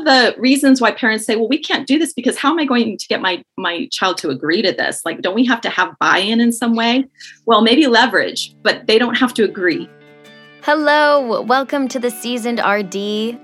[0.00, 2.64] of the reasons why parents say, well, we can't do this because how am I
[2.64, 5.02] going to get my, my child to agree to this?
[5.04, 7.04] Like, don't we have to have buy in in some way?
[7.46, 9.88] Well, maybe leverage, but they don't have to agree.
[10.62, 12.94] Hello, welcome to the Seasoned RD,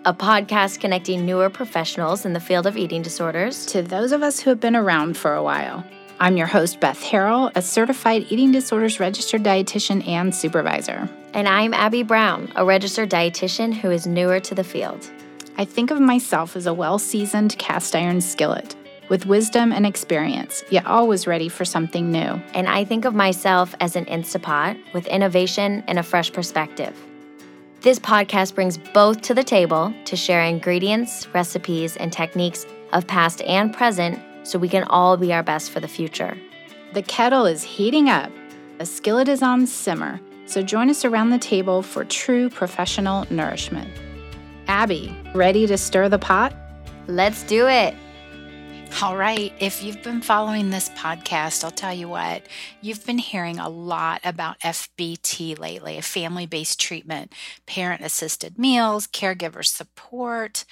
[0.04, 4.40] a podcast connecting newer professionals in the field of eating disorders to those of us
[4.40, 5.84] who have been around for a while.
[6.20, 11.08] I'm your host, Beth Harrell, a certified eating disorders registered dietitian and supervisor.
[11.34, 15.10] And I'm Abby Brown, a registered dietitian who is newer to the field.
[15.58, 18.76] I think of myself as a well seasoned cast iron skillet
[19.08, 22.40] with wisdom and experience, yet always ready for something new.
[22.52, 26.94] And I think of myself as an Instapot with innovation and a fresh perspective.
[27.80, 33.40] This podcast brings both to the table to share ingredients, recipes, and techniques of past
[33.42, 36.36] and present so we can all be our best for the future.
[36.92, 38.30] The kettle is heating up,
[38.78, 43.90] the skillet is on simmer, so join us around the table for true professional nourishment.
[44.68, 46.54] Abby, ready to stir the pot?
[47.06, 47.94] Let's do it.
[49.02, 49.52] All right.
[49.60, 52.42] If you've been following this podcast, I'll tell you what,
[52.80, 57.32] you've been hearing a lot about FBT lately, a family based treatment,
[57.66, 60.64] parent assisted meals, caregiver support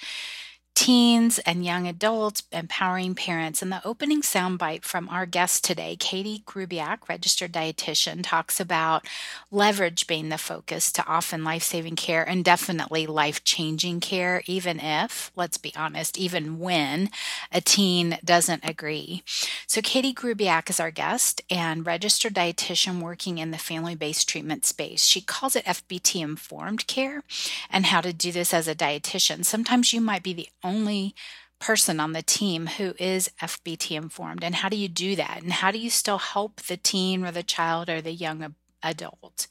[0.75, 3.61] teens and young adults, empowering parents.
[3.61, 9.07] And the opening soundbite from our guest today, Katie Grubiak, registered dietitian, talks about
[9.49, 14.79] leverage being the focus to often life saving care and definitely life changing care, even
[14.79, 17.09] if, let's be honest, even when
[17.51, 19.23] a teen doesn't agree.
[19.67, 24.65] So, Katie Grubiak is our guest and registered dietitian working in the family based treatment
[24.65, 25.05] space.
[25.05, 27.23] She calls it FBT informed care
[27.69, 29.45] and how to do this as a dietitian.
[29.45, 31.15] Sometimes you might be the only
[31.59, 34.43] person on the team who is FBT informed?
[34.43, 35.41] And how do you do that?
[35.41, 39.47] And how do you still help the teen or the child or the young adult?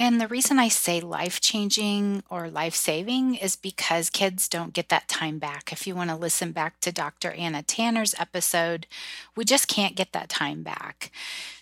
[0.00, 4.88] And the reason I say life changing or life saving is because kids don't get
[4.88, 5.70] that time back.
[5.72, 7.30] If you want to listen back to Dr.
[7.30, 8.88] Anna Tanner's episode,
[9.36, 11.12] we just can't get that time back.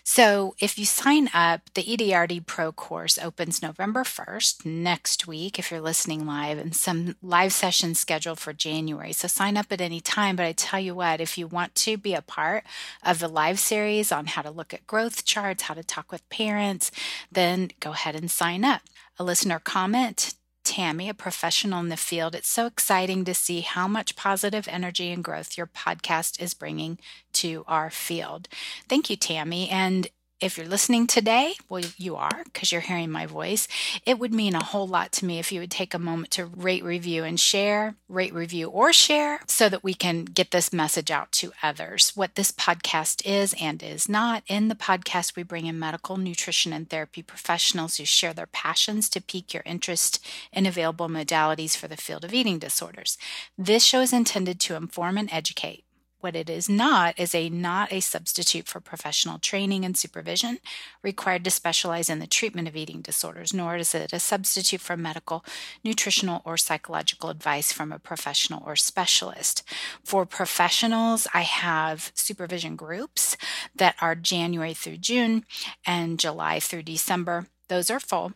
[0.05, 5.71] So if you sign up, the EDRD Pro course opens November 1st, next week, if
[5.71, 9.13] you're listening live, and some live sessions scheduled for January.
[9.13, 10.35] So sign up at any time.
[10.35, 12.65] But I tell you what, if you want to be a part
[13.01, 16.27] of the live series on how to look at growth charts, how to talk with
[16.29, 16.91] parents,
[17.31, 18.81] then go ahead and sign up.
[19.19, 22.35] A listener comment Tammy, a professional in the field.
[22.35, 26.99] It's so exciting to see how much positive energy and growth your podcast is bringing
[27.33, 28.47] to our field.
[28.87, 29.69] Thank you, Tammy.
[29.69, 30.07] And
[30.43, 33.65] if you're listening today, well, you are because you're hearing my voice.
[34.05, 36.45] It would mean a whole lot to me if you would take a moment to
[36.45, 41.09] rate, review, and share, rate, review, or share so that we can get this message
[41.09, 42.11] out to others.
[42.15, 44.43] What this podcast is and is not.
[44.47, 49.07] In the podcast, we bring in medical, nutrition, and therapy professionals who share their passions
[49.09, 50.19] to pique your interest
[50.51, 53.17] in available modalities for the field of eating disorders.
[53.57, 55.82] This show is intended to inform and educate.
[56.23, 60.59] What it is not is a not a substitute for professional training and supervision
[61.01, 64.95] required to specialize in the treatment of eating disorders, nor is it a substitute for
[64.95, 65.43] medical,
[65.83, 69.63] nutritional, or psychological advice from a professional or specialist.
[70.01, 73.35] For professionals, I have supervision groups
[73.75, 75.43] that are January through June
[75.85, 77.47] and July through December.
[77.67, 78.31] Those are full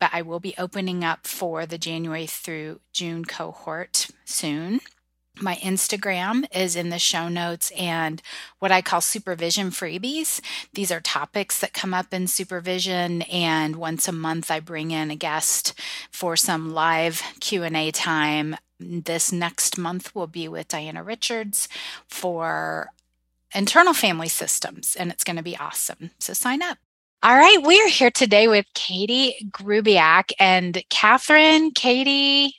[0.00, 4.80] but I will be opening up for the January through June cohort soon.
[5.40, 8.20] My Instagram is in the show notes and
[8.58, 10.40] what I call supervision freebies.
[10.74, 15.10] These are topics that come up in supervision and once a month I bring in
[15.10, 15.74] a guest
[16.10, 18.56] for some live Q&A time.
[18.80, 21.68] This next month will be with Diana Richards
[22.08, 22.88] for
[23.54, 26.10] internal family systems and it's going to be awesome.
[26.18, 26.78] So sign up.
[27.22, 31.72] All right, we are here today with Katie Grubiak and Catherine.
[31.72, 32.54] Katie.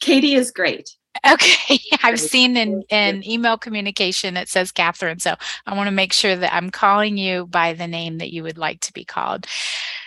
[0.00, 0.90] Katie is great.
[1.26, 5.34] Okay, I've seen in, in email communication it says Catherine, so
[5.66, 8.58] I want to make sure that I'm calling you by the name that you would
[8.58, 9.46] like to be called.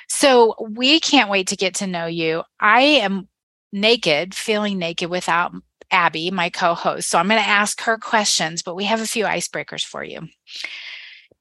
[0.07, 2.43] So we can't wait to get to know you.
[2.59, 3.27] I am
[3.71, 5.53] naked, feeling naked without
[5.91, 7.09] Abby, my co host.
[7.09, 10.27] So I'm going to ask her questions, but we have a few icebreakers for you.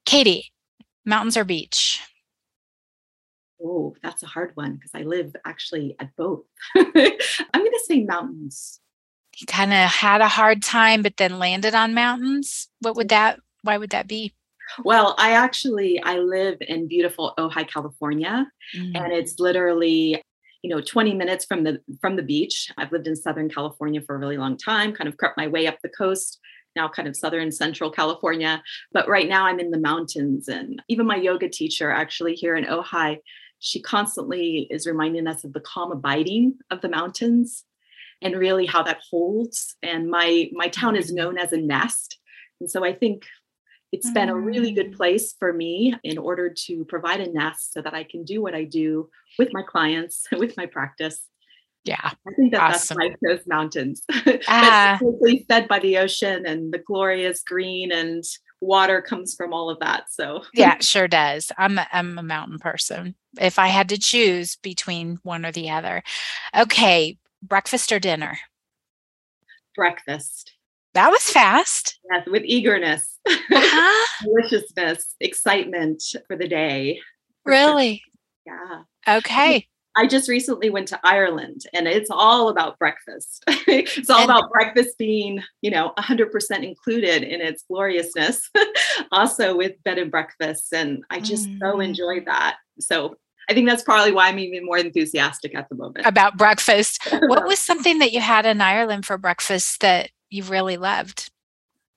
[0.04, 0.52] Katie,
[1.04, 2.00] mountains or beach?
[3.62, 6.44] Oh, that's a hard one because I live actually at both.
[6.76, 7.16] I'm going
[7.72, 8.80] to say mountains
[9.36, 12.68] he kind of had a hard time but then landed on mountains?
[12.80, 14.34] What would that why would that be?
[14.84, 18.96] Well i actually i live in beautiful ojai california mm-hmm.
[18.96, 20.22] and it's literally
[20.62, 22.72] you know 20 minutes from the from the beach.
[22.78, 25.66] I've lived in southern california for a really long time kind of crept my way
[25.66, 26.40] up the coast
[26.76, 28.62] now kind of southern central california.
[28.92, 32.64] But right now i'm in the mountains and even my yoga teacher actually here in
[32.64, 33.18] ojai
[33.58, 37.64] she constantly is reminding us of the calm abiding of the mountains
[38.22, 39.76] and really how that holds.
[39.82, 42.18] And my my town is known as a nest.
[42.60, 43.26] And so I think
[43.92, 44.96] it's been a really good mm.
[44.96, 48.54] place for me in order to provide a nest so that I can do what
[48.54, 49.08] I do
[49.38, 51.20] with my clients, with my practice.
[51.84, 52.00] Yeah.
[52.02, 52.96] I think that awesome.
[52.98, 54.02] that's why those mountains.
[54.48, 54.98] Ah.
[55.48, 58.24] fed by the ocean and the glorious green and
[58.60, 60.04] water comes from all of that.
[60.10, 61.52] So yeah, sure does.
[61.56, 63.14] I'm a, I'm a mountain person.
[63.40, 66.02] If I had to choose between one or the other.
[66.56, 68.38] Okay, breakfast or dinner?
[69.76, 70.52] Breakfast.
[70.94, 71.98] That was fast.
[72.10, 74.06] Yes, with eagerness, uh-huh.
[74.24, 77.00] deliciousness, excitement for the day.
[77.44, 78.02] Really?
[78.46, 78.82] Yeah.
[79.08, 79.66] Okay.
[79.96, 83.44] I just recently went to Ireland and it's all about breakfast.
[83.48, 88.50] it's all and, about breakfast being, you know, 100% included in its gloriousness,
[89.12, 90.72] also with bed and breakfast.
[90.72, 91.58] And I just mm.
[91.60, 92.56] so enjoyed that.
[92.80, 93.16] So
[93.48, 96.06] I think that's probably why I'm even more enthusiastic at the moment.
[96.06, 97.02] About breakfast.
[97.26, 101.30] what was something that you had in Ireland for breakfast that you really loved?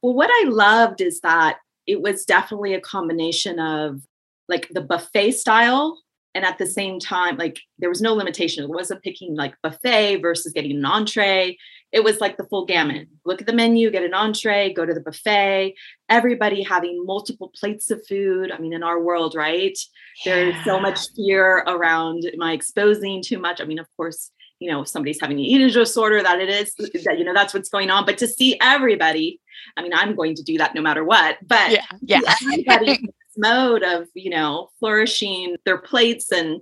[0.01, 4.01] Well, what I loved is that it was definitely a combination of
[4.49, 5.97] like the buffet style
[6.35, 10.17] and at the same time like there was no limitation it wasn't picking like buffet
[10.17, 11.57] versus getting an entree
[11.91, 14.93] it was like the full gamut look at the menu get an entree go to
[14.93, 15.73] the buffet
[16.09, 19.77] everybody having multiple plates of food i mean in our world right
[20.25, 20.35] yeah.
[20.35, 24.69] there's so much fear around am i exposing too much i mean of course you
[24.69, 27.69] know if somebody's having an eating disorder that it is that you know that's what's
[27.69, 29.39] going on but to see everybody
[29.77, 32.19] i mean i'm going to do that no matter what but yeah, yeah.
[32.41, 36.61] everybody in this mode of, you know, flourishing their plates and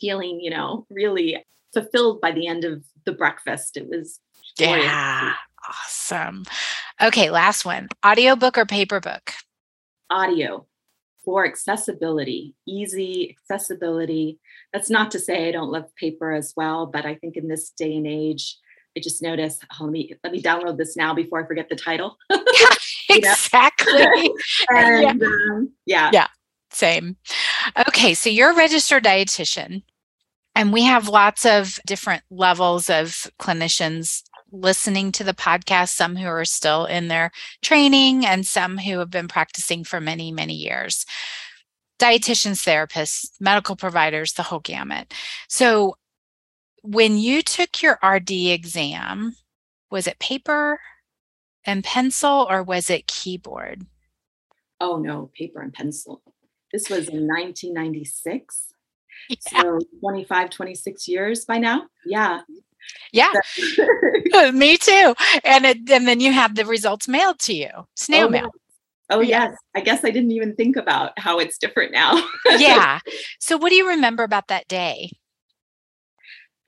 [0.00, 3.76] feeling, you know, really fulfilled by the end of the breakfast.
[3.76, 4.20] It was
[4.58, 5.34] yeah.
[5.68, 6.44] Awesome.
[7.00, 7.88] Okay, last one.
[8.04, 9.32] Audiobook or paper book?
[10.10, 10.66] Audio
[11.24, 14.38] for accessibility, easy accessibility.
[14.72, 17.70] That's not to say I don't love paper as well, but I think in this
[17.70, 18.58] day and age,
[18.96, 21.76] I just noticed, oh, let me let me download this now before I forget the
[21.76, 22.16] title.
[23.08, 24.04] exactly.
[24.70, 25.26] and yeah.
[25.26, 26.10] Um, yeah.
[26.12, 26.26] Yeah.
[26.70, 27.16] Same.
[27.88, 28.14] Okay.
[28.14, 29.82] So you're a registered dietitian,
[30.54, 34.22] and we have lots of different levels of clinicians
[34.54, 37.30] listening to the podcast, some who are still in their
[37.62, 41.04] training, and some who have been practicing for many, many years.
[41.98, 45.12] Dietitians, therapists, medical providers, the whole gamut.
[45.48, 45.96] So,
[46.82, 49.36] when you took your RD exam,
[49.90, 50.80] was it paper,
[51.64, 53.86] and pencil or was it keyboard?
[54.80, 56.22] Oh no, paper and pencil.
[56.72, 58.70] This was in 1996.
[59.30, 59.62] Yeah.
[59.62, 61.84] So 25, 26 years by now.
[62.04, 62.40] Yeah.
[63.12, 63.32] Yeah.
[64.52, 65.14] Me too.
[65.44, 67.70] And it, and then you have the results mailed to you.
[67.96, 68.50] Snail oh, mail.
[69.10, 69.50] Oh yeah.
[69.50, 69.56] yes.
[69.74, 72.26] I guess I didn't even think about how it's different now.
[72.56, 73.00] yeah.
[73.38, 75.10] So what do you remember about that day?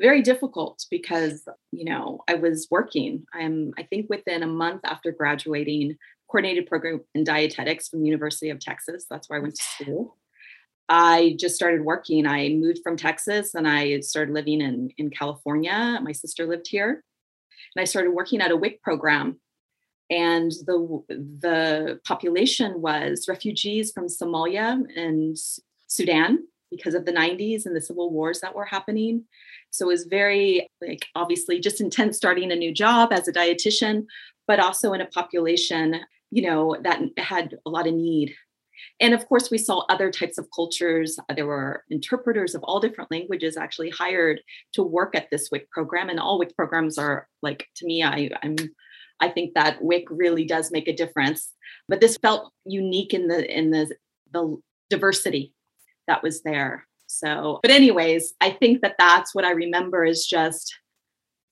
[0.00, 5.10] very difficult because you know i was working i'm i think within a month after
[5.10, 5.96] graduating
[6.28, 10.16] coordinated program in dietetics from the university of texas that's where i went to school
[10.88, 12.26] i just started working.
[12.26, 15.98] I moved from texas and i started living in in california.
[16.02, 17.02] My sister lived here.
[17.74, 19.40] And i started working at a wic program.
[20.10, 25.36] And the the population was refugees from somalia and
[25.88, 26.38] sudan
[26.70, 29.24] because of the 90s and the civil wars that were happening.
[29.70, 34.06] So it was very, like, obviously just intense starting a new job as a dietitian,
[34.46, 36.00] but also in a population,
[36.30, 38.34] you know, that had a lot of need.
[39.00, 41.18] And of course, we saw other types of cultures.
[41.28, 44.40] Uh, there were interpreters of all different languages actually hired
[44.72, 46.08] to work at this WIC program.
[46.08, 48.56] And all WIC programs are like, to me, I, I'm
[49.20, 51.52] I think that WIC really does make a difference.
[51.88, 53.94] But this felt unique in the in the
[54.32, 55.54] the diversity
[56.06, 56.86] that was there.
[57.06, 60.74] So, but anyways, I think that that's what I remember is just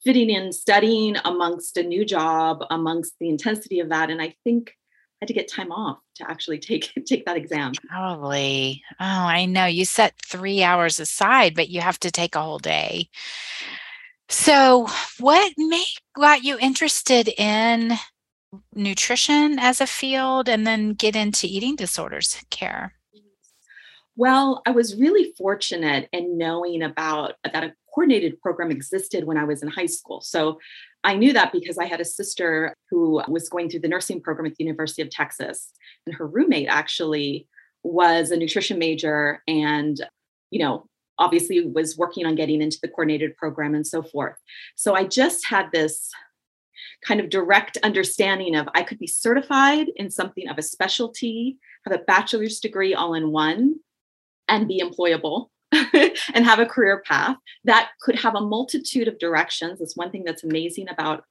[0.02, 4.11] fitting in, studying amongst a new job, amongst the intensity of that.
[4.11, 4.73] And I think
[5.25, 7.73] had to get time off to actually take take that exam.
[7.88, 8.83] Probably.
[9.00, 9.64] Oh, I know.
[9.66, 13.09] You set three hours aside, but you have to take a whole day.
[14.28, 14.87] So,
[15.19, 17.93] what made got you interested in
[18.75, 22.95] nutrition as a field and then get into eating disorders care?
[24.16, 29.45] Well, I was really fortunate in knowing about that a coordinated program existed when I
[29.45, 30.21] was in high school.
[30.21, 30.59] So
[31.04, 34.46] I knew that because I had a sister who was going through the nursing program
[34.46, 35.70] at the University of Texas,
[36.06, 37.46] and her roommate actually
[37.82, 40.00] was a nutrition major and,
[40.50, 40.87] you know,
[41.18, 44.37] obviously was working on getting into the coordinated program and so forth.
[44.75, 46.11] So I just had this
[47.06, 51.94] kind of direct understanding of I could be certified in something of a specialty, have
[51.94, 53.76] a bachelor's degree all in one,
[54.49, 55.49] and be employable
[56.35, 59.78] and have a career path that could have a multitude of directions.
[59.78, 61.25] That's one thing that's amazing about,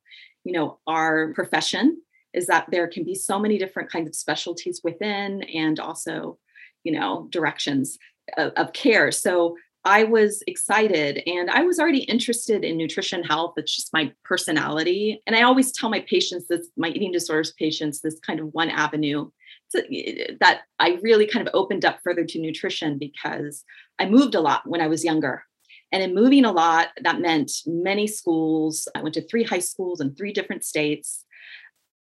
[0.43, 2.01] you know, our profession
[2.33, 6.37] is that there can be so many different kinds of specialties within and also,
[6.83, 7.97] you know, directions
[8.37, 9.11] of, of care.
[9.11, 13.55] So I was excited and I was already interested in nutrition health.
[13.57, 15.21] It's just my personality.
[15.27, 18.69] And I always tell my patients this, my eating disorders patients, this kind of one
[18.69, 19.29] avenue
[19.73, 23.63] that I really kind of opened up further to nutrition because
[23.99, 25.43] I moved a lot when I was younger.
[25.91, 28.87] And in moving a lot, that meant many schools.
[28.95, 31.23] I went to three high schools in three different states.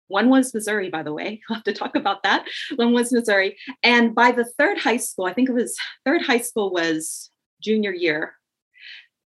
[0.08, 1.42] One was Missouri, by the way.
[1.50, 2.46] I'll have to talk about that.
[2.76, 3.58] One was Missouri.
[3.82, 7.94] And by the third high school, I think it was third high school was junior
[7.94, 8.36] year.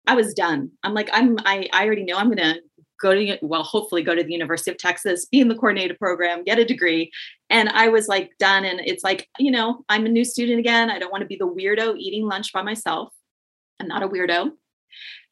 [0.08, 0.72] I was done.
[0.84, 2.56] I'm like, I'm I, I already know I'm gonna
[3.02, 6.44] go to well hopefully go to the university of texas be in the coordinated program
[6.44, 7.12] get a degree
[7.54, 10.90] and i was like done and it's like you know i'm a new student again
[10.90, 13.14] i don't want to be the weirdo eating lunch by myself
[13.80, 14.52] i'm not a weirdo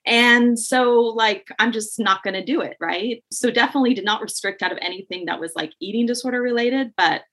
[0.06, 4.22] and so like i'm just not going to do it right so definitely did not
[4.22, 7.24] restrict out of anything that was like eating disorder related but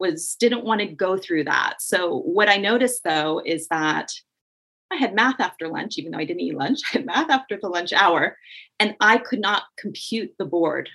[0.00, 4.10] was didn't want to go through that so what i noticed though is that
[4.90, 6.80] I had math after lunch, even though I didn't eat lunch.
[6.86, 8.38] I had math after the lunch hour,
[8.80, 10.88] and I could not compute the board.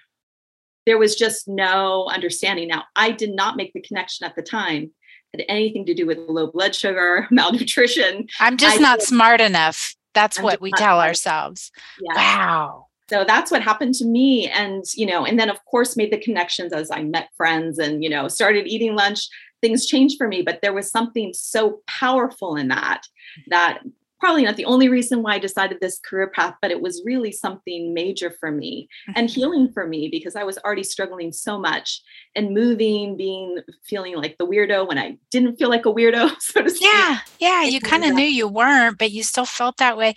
[0.85, 2.67] There was just no understanding.
[2.67, 4.91] Now, I did not make the connection at the time
[5.33, 8.27] had anything to do with low blood sugar, malnutrition.
[8.39, 9.95] I'm just I not did, smart enough.
[10.13, 11.07] That's I'm what we tell smart.
[11.07, 11.71] ourselves.
[12.01, 12.15] Yeah.
[12.15, 12.87] Wow.
[13.09, 14.47] So that's what happened to me.
[14.49, 18.03] And, you know, and then of course made the connections as I met friends and,
[18.03, 19.27] you know, started eating lunch
[19.63, 23.03] things changed for me but there was something so powerful in that
[23.47, 23.79] that
[24.23, 27.33] probably not the only reason why I decided this career path, but it was really
[27.33, 28.87] something major for me
[29.17, 29.33] and mm-hmm.
[29.33, 32.01] healing for me because I was already struggling so much
[32.33, 36.61] and moving, being feeling like the weirdo when I didn't feel like a weirdo, so
[36.61, 36.87] to speak.
[36.87, 37.63] Yeah, yeah.
[37.63, 40.15] You kind of knew you weren't, but you still felt that way.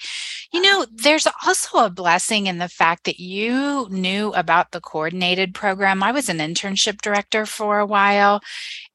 [0.53, 5.53] You know, there's also a blessing in the fact that you knew about the coordinated
[5.53, 6.05] program.
[6.05, 8.41] I was an internship director for a while,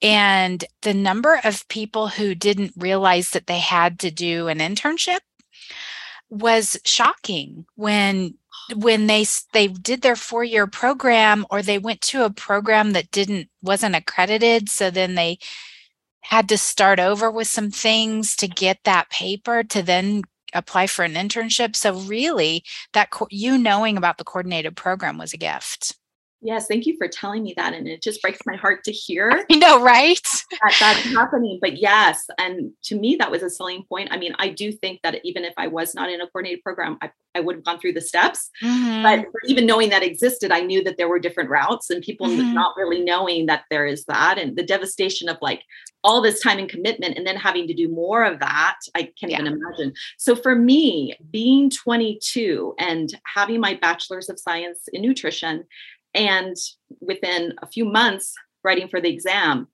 [0.02, 5.01] and the number of people who didn't realize that they had to do an internship
[6.30, 8.36] was shocking when
[8.76, 13.12] when they they did their four year program or they went to a program that
[13.12, 15.38] didn't wasn't accredited so then they
[16.22, 20.22] had to start over with some things to get that paper to then
[20.54, 21.76] apply for an internship.
[21.76, 25.96] So really that you knowing about the coordinated program was a gift
[26.44, 27.74] Yes, thank you for telling me that.
[27.74, 29.46] And it just breaks my heart to hear.
[29.52, 30.20] I know, right?
[30.50, 31.60] That that's happening.
[31.62, 34.10] But yes, and to me, that was a selling point.
[34.12, 36.98] I mean, I do think that even if I was not in a coordinated program,
[37.02, 38.50] I, I would have gone through the steps.
[38.64, 39.04] Mm-hmm.
[39.04, 42.54] But even knowing that existed, I knew that there were different routes and people mm-hmm.
[42.54, 45.62] not really knowing that there is that and the devastation of like
[46.04, 49.32] all this time and commitment and then having to do more of that, I can't
[49.32, 49.42] yeah.
[49.42, 49.94] even imagine.
[50.18, 55.66] So for me, being 22 and having my bachelor's of science in nutrition
[56.14, 56.56] and
[57.00, 59.68] within a few months writing for the exam,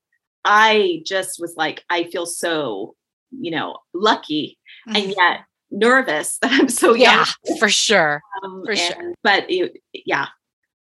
[0.44, 2.94] I just was like, I feel so,
[3.30, 4.96] you know, lucky mm-hmm.
[4.96, 5.40] and yet
[5.70, 7.26] nervous that I'm so young.
[7.44, 8.20] Yeah, for sure.
[8.42, 9.14] Um, for and, sure.
[9.22, 10.26] But it, yeah,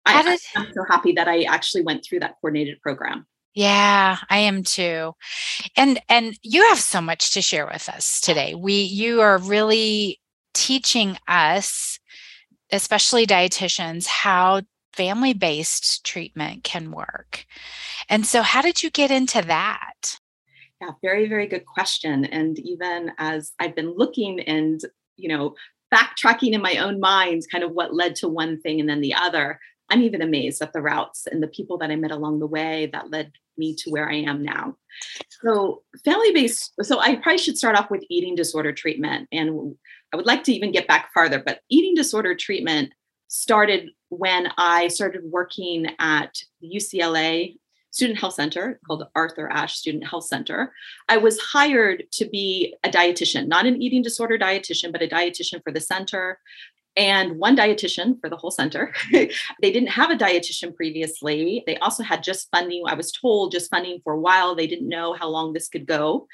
[0.07, 3.27] I, did, I'm so happy that I actually went through that coordinated program.
[3.55, 5.13] Yeah, I am too.
[5.77, 8.57] And and you have so much to share with us today.
[8.57, 10.21] We you are really
[10.55, 12.01] teaching us
[12.73, 14.63] especially dietitians how
[14.95, 17.47] family based treatment can work.
[18.09, 20.19] And so, how did you get into that?
[20.81, 22.25] Yeah, very, very good question.
[22.25, 24.81] And even as I've been looking and,
[25.17, 25.55] you know,
[25.93, 29.15] backtracking in my own mind, kind of what led to one thing and then the
[29.15, 29.61] other,
[29.91, 32.89] I'm even amazed at the routes and the people that I met along the way
[32.93, 34.77] that led me to where I am now.
[35.43, 39.29] So, family based, so I probably should start off with eating disorder treatment.
[39.31, 39.77] And
[40.13, 42.93] I would like to even get back farther, but eating disorder treatment
[43.29, 47.57] started when I started working at UCLA
[47.91, 50.73] Student Health Center called Arthur Ashe Student Health Center.
[51.09, 55.63] I was hired to be a dietitian, not an eating disorder dietitian, but a dietitian
[55.63, 56.41] for the center
[56.97, 58.93] and one dietitian for the whole center.
[59.13, 59.31] they
[59.61, 61.63] didn't have a dietitian previously.
[61.67, 64.55] They also had just funding, I was told, just funding for a while.
[64.55, 66.27] They didn't know how long this could go.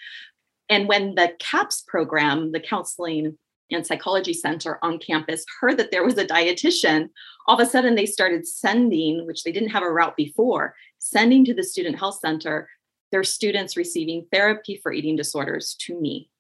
[0.69, 3.37] And when the CAPS program, the counseling
[3.71, 7.09] and psychology center on campus heard that there was a dietitian,
[7.47, 11.45] all of a sudden they started sending, which they didn't have a route before, sending
[11.45, 12.69] to the student health center
[13.11, 16.31] their students receiving therapy for eating disorders to me.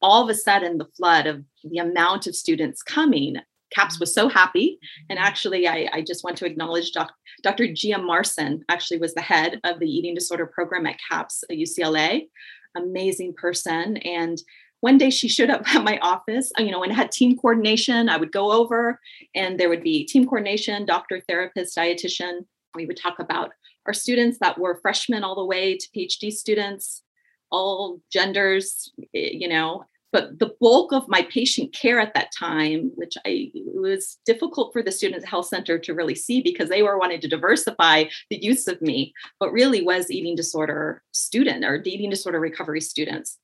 [0.00, 3.36] All of a sudden, the flood of the amount of students coming,
[3.72, 4.78] CAPS was so happy.
[5.08, 7.72] And actually, I, I just want to acknowledge doc, Dr.
[7.72, 12.28] Gia Marson, actually was the head of the eating disorder program at CAPS at UCLA.
[12.76, 13.96] Amazing person.
[13.98, 14.42] And
[14.82, 18.08] one day she showed up at my office, uh, you know, and had team coordination.
[18.08, 19.00] I would go over
[19.34, 22.44] and there would be team coordination, doctor, therapist, dietitian.
[22.74, 23.52] We would talk about
[23.86, 27.02] our students that were freshmen all the way to PhD students,
[27.50, 29.84] all genders, you know.
[30.10, 34.82] But the bulk of my patient care at that time, which I was difficult for
[34.82, 38.68] the Student Health Center to really see because they were wanting to diversify the use
[38.68, 43.38] of me, but really was eating disorder student or eating disorder recovery students.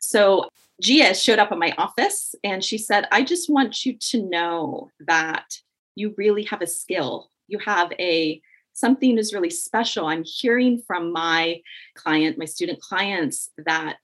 [0.00, 0.48] So
[0.80, 4.90] Gia showed up at my office and she said, I just want you to know
[5.06, 5.46] that
[5.94, 7.30] you really have a skill.
[7.46, 8.40] You have a
[8.72, 10.06] something is really special.
[10.06, 11.60] I'm hearing from my
[11.94, 13.96] client, my student clients, that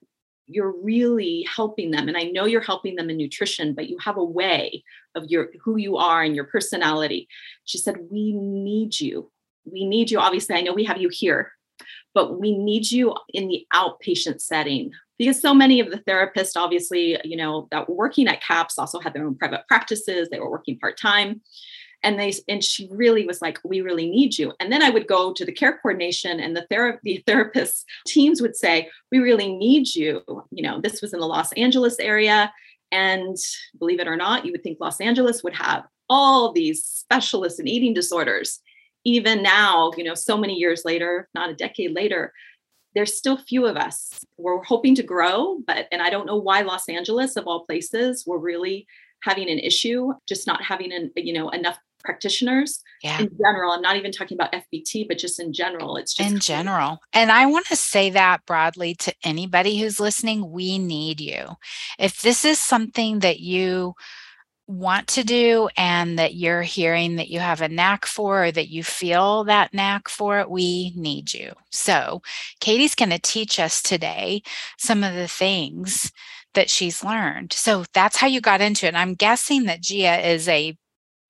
[0.47, 2.09] you're really helping them.
[2.09, 4.85] And I know you're helping them in nutrition, but you have a way
[5.15, 7.26] of your who you are and your personality.
[7.65, 9.31] She said, We need you.
[9.65, 10.19] We need you.
[10.19, 11.53] Obviously, I know we have you here,
[12.15, 17.19] but we need you in the outpatient setting because so many of the therapists obviously
[17.25, 20.51] you know that were working at caps also had their own private practices they were
[20.51, 21.41] working part-time
[22.03, 24.53] and they and she really was like we really need you.
[24.61, 28.57] And then i would go to the care coordination and the therapy therapists teams would
[28.57, 30.23] say we really need you.
[30.51, 32.53] You know this was in the los angeles area
[32.93, 33.37] and
[33.79, 37.67] believe it or not you would think los angeles would have all these specialists in
[37.67, 38.61] eating disorders.
[39.05, 42.33] Even now you know so many years later not a decade later
[42.97, 44.25] there's still few of us.
[44.38, 48.25] We're hoping to grow, but and I don't know why Los Angeles of all places
[48.26, 48.87] we're really
[49.23, 53.21] having an issue just not having an you know enough practitioners yeah.
[53.21, 53.73] in general.
[53.73, 55.97] I'm not even talking about FBT, but just in general.
[55.97, 57.00] It's just in general.
[57.12, 61.49] And I want to say that broadly to anybody who's listening, we need you.
[61.99, 63.95] If this is something that you
[64.67, 68.69] want to do and that you're hearing that you have a knack for or that
[68.69, 71.53] you feel that knack for it, we need you.
[71.71, 72.23] So,
[72.61, 74.43] Katie's going to teach us today
[74.77, 76.11] some of the things
[76.55, 77.53] that she's learned.
[77.53, 78.91] So, that's how you got into it.
[78.91, 80.77] And I'm guessing that Gia is a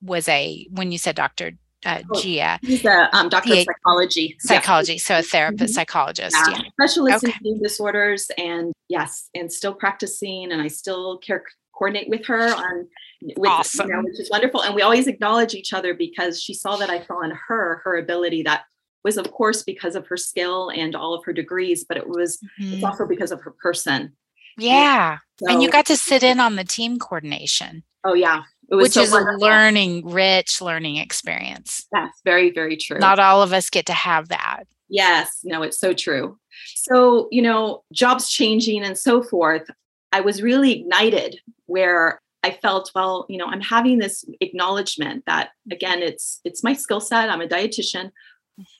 [0.02, 1.52] was a when you said Dr.
[1.85, 2.59] Uh, oh, Gia.
[2.62, 4.37] He's a um, doctor of psychology.
[4.40, 4.99] Psychology, yeah.
[4.99, 5.75] so a therapist, mm-hmm.
[5.75, 6.37] psychologist.
[6.49, 6.57] Yeah.
[6.57, 6.71] yeah.
[6.81, 7.35] Specialist okay.
[7.40, 10.51] in eating disorders, and yes, and still practicing.
[10.51, 11.44] And I still care
[11.76, 12.88] coordinate with her on
[13.36, 13.88] with, awesome.
[13.88, 14.62] you know, which is wonderful.
[14.62, 17.96] And we always acknowledge each other because she saw that I saw in her her
[17.96, 18.64] ability that
[19.04, 22.38] was of course because of her skill and all of her degrees, but it was
[22.60, 22.74] mm-hmm.
[22.74, 24.16] it's also because of her person.
[24.58, 25.18] Yeah.
[25.38, 27.84] So, and you got to sit in on the team coordination.
[28.04, 28.42] Oh yeah.
[28.68, 29.36] Which so is wonderful.
[29.36, 31.86] a learning, rich learning experience.
[31.94, 32.98] Yes, very, very true.
[32.98, 34.64] Not all of us get to have that.
[34.88, 36.38] Yes, no, it's so true.
[36.74, 39.68] So, you know, jobs changing and so forth.
[40.16, 45.50] I was really ignited where I felt, well, you know, I'm having this acknowledgement that
[45.70, 47.29] again, it's it's my skill set.
[47.29, 48.12] I'm a dietitian,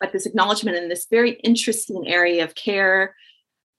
[0.01, 3.14] but this acknowledgement in this very interesting area of care.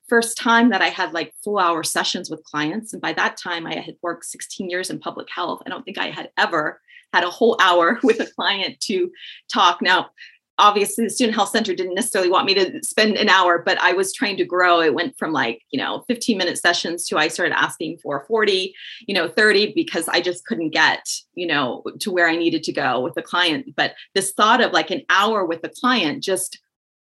[0.08, 2.94] First time that I had like full hour sessions with clients.
[2.94, 5.64] And by that time, I had worked 16 years in public health.
[5.66, 6.80] I don't think I had ever
[7.12, 9.10] had a whole hour with a client to
[9.52, 9.82] talk.
[9.82, 10.12] Now,
[10.60, 13.94] obviously the student health center didn't necessarily want me to spend an hour but i
[13.94, 14.82] was trying to grow.
[14.82, 18.74] It went from like you know 15 minute sessions to i started asking for 40
[19.08, 22.74] you know 30 because i just couldn't get you know to where i needed to
[22.74, 23.76] go with the client.
[23.76, 26.60] But this thought of like an hour with the client just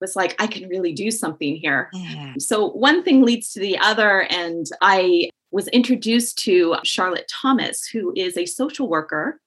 [0.00, 1.90] was like i can really do something here.
[2.38, 8.12] So one thing leads to the other and i was introduced to charlotte thomas who
[8.16, 9.40] is a social worker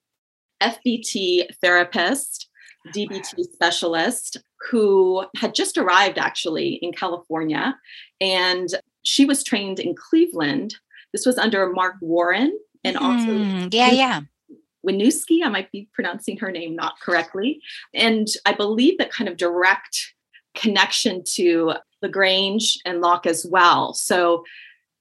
[0.62, 2.48] fbt therapist
[2.88, 4.36] DBT specialist
[4.70, 7.76] who had just arrived actually in California.
[8.20, 8.68] And
[9.02, 10.76] she was trained in Cleveland.
[11.12, 13.26] This was under Mark Warren and also.
[13.26, 14.20] Mm, yeah, yeah.
[14.86, 17.60] Winooski, I might be pronouncing her name not correctly.
[17.94, 20.14] And I believe that kind of direct
[20.54, 23.94] connection to Le Grange and Lock as well.
[23.94, 24.44] So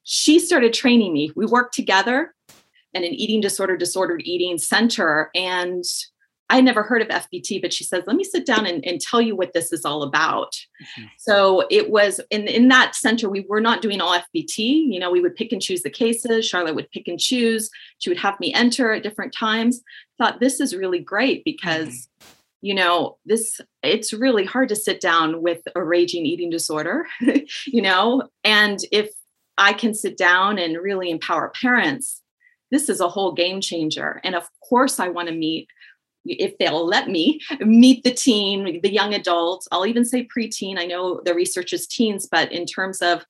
[0.03, 1.31] she started training me.
[1.35, 2.33] We worked together
[2.93, 5.29] in an eating disorder, disordered eating center.
[5.35, 5.83] And
[6.53, 9.19] I never heard of FBT, but she says, let me sit down and, and tell
[9.19, 10.53] you what this is all about.
[10.53, 11.05] Mm-hmm.
[11.17, 14.59] So it was in, in that center, we were not doing all FBT.
[14.59, 16.47] You know, we would pick and choose the cases.
[16.47, 17.71] Charlotte would pick and choose.
[17.97, 19.81] She would have me enter at different times.
[20.19, 22.27] Thought this is really great because mm-hmm.
[22.61, 27.07] you know this it's really hard to sit down with a raging eating disorder
[27.65, 29.09] you know and if
[29.57, 32.21] i can sit down and really empower parents
[32.71, 35.67] this is a whole game changer and of course i want to meet
[36.25, 39.67] if they'll let me meet the teen, the young adults.
[39.71, 40.79] I'll even say preteen.
[40.79, 43.25] I know the research is teens, but in terms of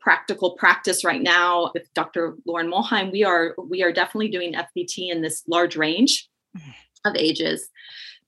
[0.00, 2.34] practical practice right now with Dr.
[2.44, 6.28] Lauren Muhlheim, we are we are definitely doing FBT in this large range
[7.04, 7.68] of ages.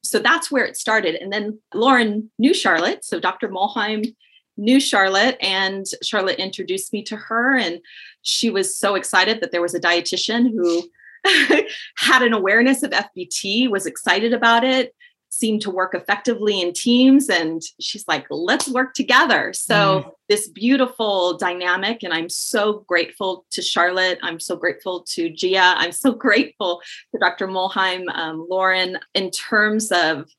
[0.03, 1.16] So that's where it started.
[1.16, 3.05] And then Lauren knew Charlotte.
[3.05, 3.48] So Dr.
[3.48, 4.14] Muhlheim
[4.57, 7.81] knew Charlotte and Charlotte introduced me to her and
[8.22, 10.88] she was so excited that there was a dietitian who
[11.97, 14.95] had an awareness of FBT, was excited about it,
[15.31, 17.29] seemed to work effectively in teams.
[17.29, 19.53] And she's like, let's work together.
[19.53, 20.11] So, mm.
[20.29, 22.03] this beautiful dynamic.
[22.03, 24.19] And I'm so grateful to Charlotte.
[24.23, 25.75] I'm so grateful to Gia.
[25.77, 26.81] I'm so grateful
[27.13, 27.49] to Dr.
[27.49, 30.31] Muhlheim, um, Lauren, in terms of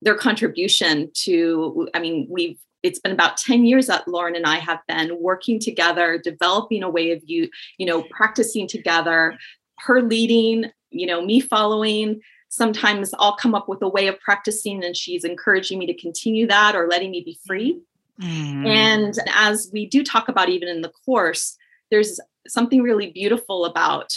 [0.00, 4.56] their contribution to, I mean, we've it's been about 10 years that Lauren and I
[4.56, 9.36] have been working together, developing a way of you, you know, practicing together,
[9.80, 12.20] her leading, you know, me following.
[12.48, 16.46] Sometimes I'll come up with a way of practicing and she's encouraging me to continue
[16.46, 17.80] that or letting me be free.
[18.20, 18.66] Mm.
[18.66, 21.56] And as we do talk about even in the course,
[21.90, 24.12] there's something really beautiful about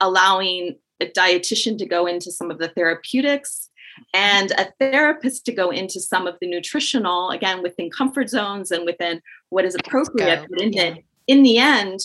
[0.00, 3.68] allowing a dietitian to go into some of the therapeutics
[4.14, 8.86] and a therapist to go into some of the nutritional again within comfort zones and
[8.86, 9.20] within
[9.50, 10.90] what is appropriate but in, yeah.
[10.90, 12.00] the, in the end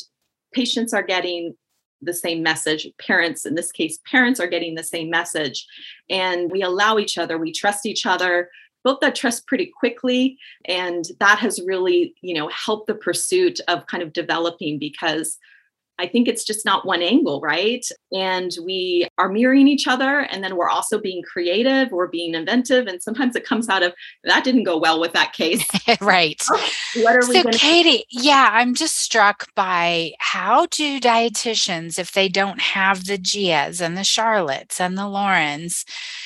[0.53, 1.55] patients are getting
[2.01, 2.87] the same message.
[2.99, 5.65] Parents, in this case, parents are getting the same message.
[6.09, 8.49] And we allow each other, we trust each other,
[8.83, 10.37] built that trust pretty quickly.
[10.65, 15.37] And that has really, you know, helped the pursuit of kind of developing because
[15.99, 17.85] I think it's just not one angle, right?
[18.11, 20.19] And we are mirroring each other.
[20.19, 22.87] And then we're also being creative, we're being inventive.
[22.87, 25.65] And sometimes it comes out of that didn't go well with that case.
[26.01, 26.41] right.
[26.51, 26.69] Oh,
[27.01, 32.11] what are so we going Katie, yeah, I'm just struck by how do dietitians, if
[32.11, 35.85] they don't have the Gias and the Charlottes and the Laurens,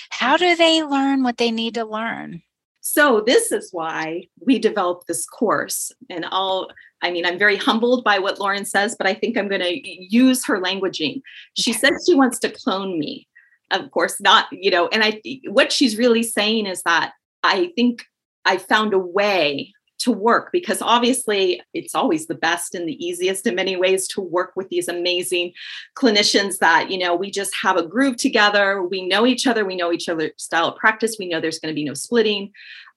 [0.09, 2.41] how do they learn what they need to learn?
[2.81, 5.91] So this is why we developed this course.
[6.09, 6.69] And I'll
[7.01, 9.81] I mean, I'm very humbled by what Lauren says, but I think I'm going to
[9.83, 11.21] use her languaging.
[11.57, 13.27] She says she wants to clone me.
[13.71, 18.05] Of course, not, you know, and I, what she's really saying is that I think
[18.45, 23.47] I found a way to work because obviously it's always the best and the easiest
[23.47, 25.53] in many ways to work with these amazing
[25.95, 28.83] clinicians that you know we just have a groove together.
[28.83, 29.65] We know each other.
[29.65, 31.17] We know each other's style of practice.
[31.19, 32.51] We know there's going to be no splitting.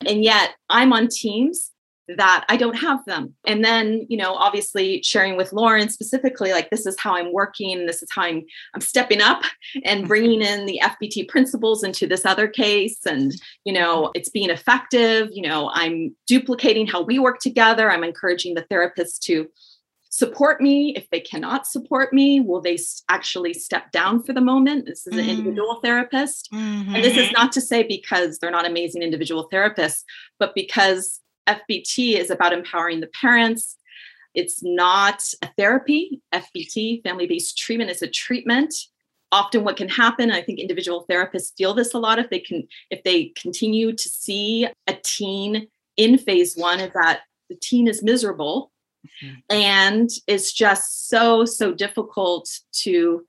[0.07, 1.71] And yet i'm on teams
[2.09, 3.35] that I don't have them.
[3.47, 7.87] And then, you know, obviously sharing with Lauren specifically, like this is how I'm working,
[7.87, 8.43] this is how I'm
[8.75, 9.43] I'm stepping up
[9.85, 10.09] and mm-hmm.
[10.09, 13.33] bringing in the FBT principles into this other case and,
[13.65, 17.91] you know, it's being effective, you know, I'm duplicating how we work together.
[17.91, 19.49] I'm encouraging the therapist to
[20.11, 24.87] support me if they cannot support me will they actually step down for the moment
[24.87, 25.29] this is an mm.
[25.29, 26.95] individual therapist mm-hmm.
[26.95, 27.43] and this is mm-hmm.
[27.43, 30.05] not to say because they're not amazing individual therapists
[30.39, 33.77] but because FBT is about empowering the parents.
[34.35, 36.21] It's not a therapy.
[36.35, 38.75] FBT, family based treatment, is a treatment.
[39.33, 42.67] Often, what can happen, I think individual therapists feel this a lot if they can,
[42.91, 48.03] if they continue to see a teen in phase one, is that the teen is
[48.03, 48.73] miserable
[49.23, 49.35] mm-hmm.
[49.51, 53.25] and it's just so, so difficult to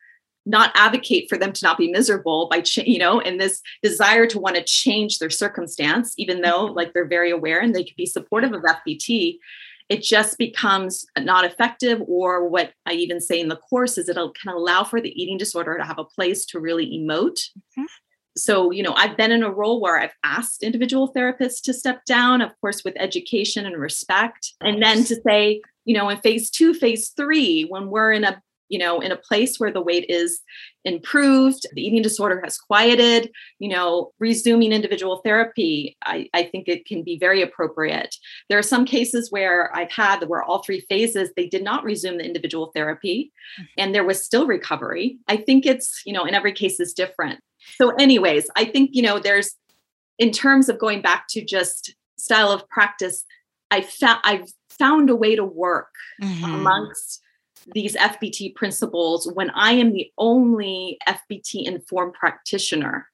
[0.46, 4.28] not advocate for them to not be miserable by ch- you know and this desire
[4.28, 6.76] to want to change their circumstance even though mm-hmm.
[6.76, 9.38] like they're very aware and they could be supportive of fbt
[9.88, 14.16] it just becomes not effective or what i even say in the course is it
[14.16, 17.84] can allow for the eating disorder to have a place to really emote mm-hmm.
[18.38, 22.06] so you know i've been in a role where i've asked individual therapists to step
[22.06, 26.52] down of course with education and respect and then to say you know in phase
[26.52, 30.06] two phase three when we're in a you know in a place where the weight
[30.10, 30.42] is
[30.84, 36.86] improved the eating disorder has quieted you know resuming individual therapy I, I think it
[36.86, 38.16] can be very appropriate
[38.50, 42.18] there are some cases where i've had where all three phases they did not resume
[42.18, 43.66] the individual therapy mm-hmm.
[43.78, 47.40] and there was still recovery i think it's you know in every case is different
[47.78, 49.56] so anyways i think you know there's
[50.18, 53.26] in terms of going back to just style of practice
[53.72, 56.44] i found i've found a way to work mm-hmm.
[56.44, 57.22] amongst
[57.74, 63.08] these FBT principles when I am the only FBT informed practitioner.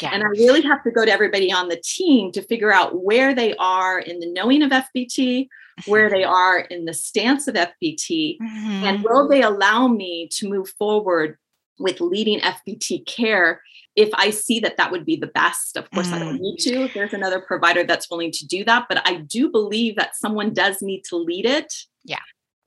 [0.00, 0.10] Yeah.
[0.12, 3.34] And I really have to go to everybody on the team to figure out where
[3.34, 5.48] they are in the knowing of FBT,
[5.86, 8.84] where they are in the stance of FBT, mm-hmm.
[8.84, 11.36] and will they allow me to move forward
[11.80, 13.62] with leading FBT care
[13.94, 15.76] if I see that that would be the best.
[15.76, 16.12] Of course, mm.
[16.14, 16.40] I don't mm.
[16.40, 16.84] need to.
[16.84, 20.54] If there's another provider that's willing to do that, but I do believe that someone
[20.54, 21.72] does need to lead it.
[22.04, 22.18] Yeah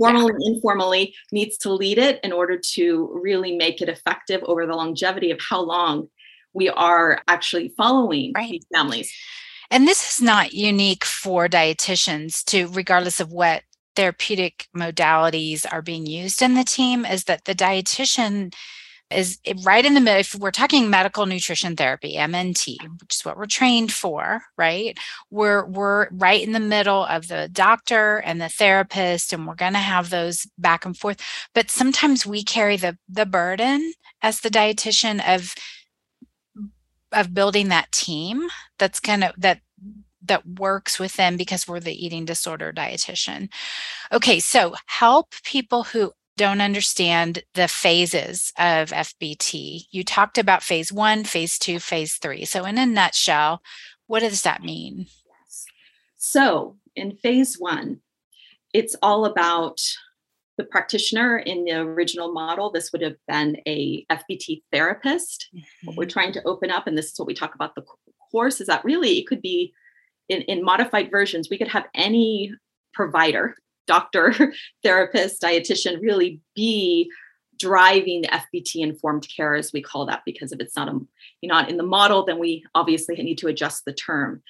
[0.01, 0.53] formally yeah.
[0.53, 5.31] informally needs to lead it in order to really make it effective over the longevity
[5.31, 6.07] of how long
[6.53, 8.51] we are actually following right.
[8.51, 9.13] these families.
[9.69, 13.63] And this is not unique for dietitians to regardless of what
[13.95, 18.53] therapeutic modalities are being used in the team is that the dietitian
[19.11, 20.19] is right in the middle.
[20.19, 24.97] If we're talking medical nutrition therapy, MNT, which is what we're trained for, right?
[25.29, 29.73] We're we're right in the middle of the doctor and the therapist, and we're going
[29.73, 31.19] to have those back and forth.
[31.53, 35.55] But sometimes we carry the the burden as the dietitian of
[37.11, 38.47] of building that team
[38.77, 39.61] that's of that
[40.23, 43.49] that works with them because we're the eating disorder dietitian.
[44.11, 49.85] Okay, so help people who don't understand the phases of FBT.
[49.91, 52.45] You talked about phase one, phase two, phase three.
[52.45, 53.61] So, in a nutshell,
[54.07, 55.07] what does that mean?
[55.07, 55.65] Yes.
[56.17, 58.01] So, in phase one,
[58.73, 59.81] it's all about
[60.57, 62.71] the practitioner in the original model.
[62.71, 65.47] This would have been a FBT therapist.
[65.55, 65.87] Mm-hmm.
[65.87, 66.11] What we're mm-hmm.
[66.11, 67.83] trying to open up, and this is what we talk about the
[68.31, 69.73] course, is that really it could be
[70.29, 72.53] in, in modified versions, we could have any
[72.93, 73.55] provider
[73.87, 77.09] doctor, therapist, dietitian really be
[77.59, 80.99] driving FBT informed care, as we call that, because if it's not a
[81.41, 84.41] you're not in the model, then we obviously need to adjust the term.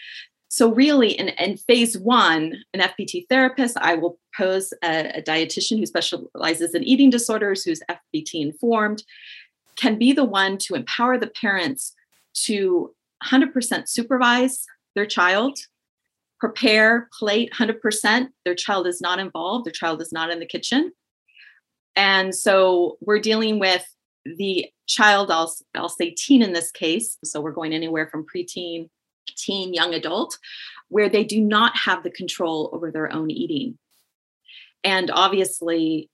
[0.47, 5.79] So really, in, in phase one, an FBT therapist, I will pose a, a dietitian
[5.79, 9.03] who specializes in eating disorders, who's FBT informed,
[9.77, 11.93] can be the one to empower the parents
[12.33, 14.65] to 100% supervise
[14.95, 15.57] their child
[16.41, 18.27] prepare, plate 100%.
[18.43, 20.91] Their child is not involved, their child is not in the kitchen.
[21.95, 23.85] And so we're dealing with
[24.25, 27.17] the child, I'll, I'll say teen in this case.
[27.23, 28.89] So we're going anywhere from preteen,
[29.37, 30.37] teen, young adult,
[30.89, 33.77] where they do not have the control over their own eating.
[34.83, 36.09] And obviously,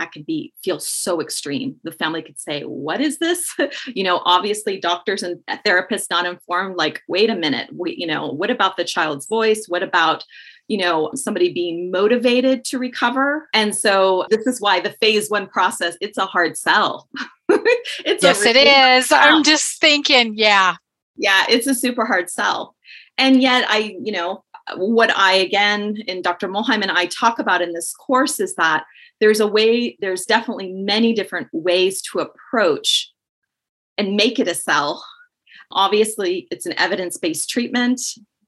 [0.00, 1.76] that could be feel so extreme.
[1.84, 3.54] The family could say what is this?
[3.86, 8.28] You know obviously doctors and therapists not informed like wait a minute we, you know
[8.28, 9.66] what about the child's voice?
[9.68, 10.24] What about
[10.68, 13.48] you know somebody being motivated to recover?
[13.52, 17.08] And so this is why the phase one process it's a hard sell.
[18.04, 19.12] It's yes really it is.
[19.12, 20.76] I'm just thinking yeah.
[21.16, 22.74] Yeah it's a super hard sell.
[23.18, 24.44] And yet i you know
[24.76, 28.84] what i again and dr Muhlheim and i talk about in this course is that
[29.20, 33.10] there's a way, there's definitely many different ways to approach
[33.98, 35.04] and make it a sell.
[35.72, 38.00] Obviously, it's an evidence based treatment,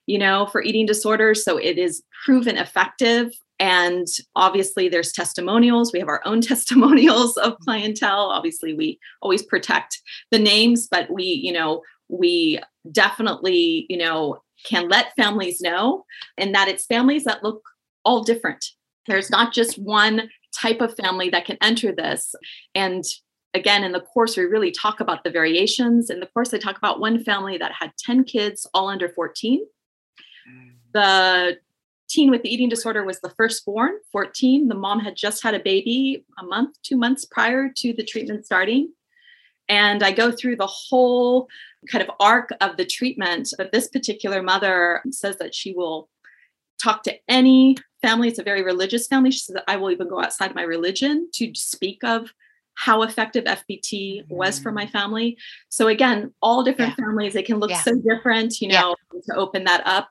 [0.07, 1.45] you know, for eating disorders.
[1.45, 3.33] So it is proven effective.
[3.61, 5.93] And obviously, there's testimonials.
[5.93, 8.31] We have our own testimonials of clientele.
[8.31, 12.59] Obviously, we always protect the names, but we, you know, we
[12.91, 16.05] definitely, you know, can let families know
[16.39, 17.63] and that it's families that look
[18.05, 18.65] all different.
[19.07, 22.35] There's not just one type of family that can enter this.
[22.75, 23.05] And
[23.55, 26.11] again, in the course, we really talk about the variations.
[26.11, 29.65] In the course, I talk about one family that had 10 kids, all under 14.
[30.49, 30.71] Mm.
[30.93, 31.59] The
[32.09, 34.69] teen with the eating disorder was the firstborn, 14.
[34.69, 38.45] The mom had just had a baby a month, two months prior to the treatment
[38.45, 38.93] starting.
[39.69, 41.49] And I go through the whole
[41.91, 43.49] kind of arc of the treatment.
[43.57, 46.09] But this particular mother says that she will
[46.83, 48.29] talk to any family.
[48.29, 49.31] It's a very religious family.
[49.31, 52.33] She says, I will even go outside my religion to speak of
[52.75, 54.91] how effective FBT was for my mm.
[54.91, 55.39] family.
[55.69, 57.05] So again, all different yeah.
[57.05, 57.83] families, they can look yeah.
[57.83, 59.21] so different, you know, yeah.
[59.27, 60.09] to open that up.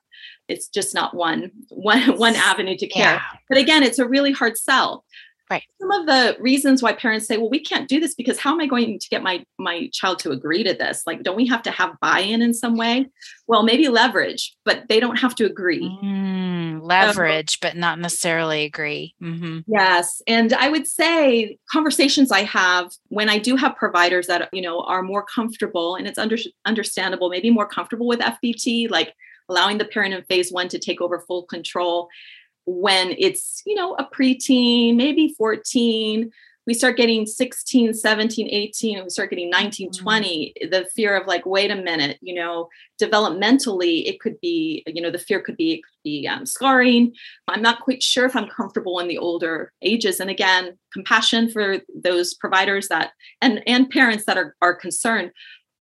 [0.47, 3.21] It's just not one one one avenue to care.
[3.49, 5.06] But again, it's a really hard sell.
[5.52, 5.64] Right.
[5.82, 8.62] Some of the reasons why parents say, well, we can't do this because how am
[8.62, 11.04] I going to get my my child to agree to this?
[11.06, 13.10] Like, don't we have to have buy-in in some way?
[13.48, 15.82] Well, maybe leverage, but they don't have to agree.
[16.02, 19.14] Mm, leverage, um, but not necessarily agree.
[19.22, 19.60] Mm-hmm.
[19.68, 20.22] Yes.
[20.26, 24.80] And I would say conversations I have when I do have providers that, you know,
[24.84, 29.14] are more comfortable and it's under, understandable, maybe more comfortable with FBT, like
[29.50, 32.08] allowing the parent in phase one to take over full control
[32.65, 36.32] when it's, you know, a preteen, maybe 14,
[36.67, 40.04] we start getting 16, 17, 18, and we start getting 19, mm-hmm.
[40.04, 42.69] 20, the fear of like, wait a minute, you know,
[43.02, 47.13] developmentally, it could be, you know, the fear could be, it could be um, scarring.
[47.47, 50.19] I'm not quite sure if I'm comfortable in the older ages.
[50.19, 55.32] And again, compassion for those providers that, and, and parents that are, are concerned.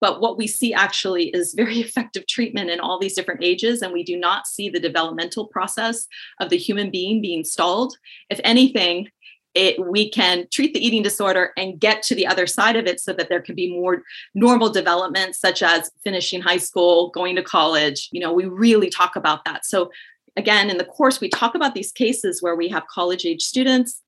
[0.04, 3.90] But what we see actually is very effective treatment in all these different ages, and
[3.90, 6.06] we do not see the developmental process
[6.40, 7.96] of the human being being stalled.
[8.28, 9.08] If anything,
[9.54, 13.00] it, we can treat the eating disorder and get to the other side of it
[13.00, 14.02] so that there can be more
[14.34, 19.14] normal development such as finishing high school going to college you know we really talk
[19.14, 19.92] about that so
[20.36, 24.02] again in the course we talk about these cases where we have college age students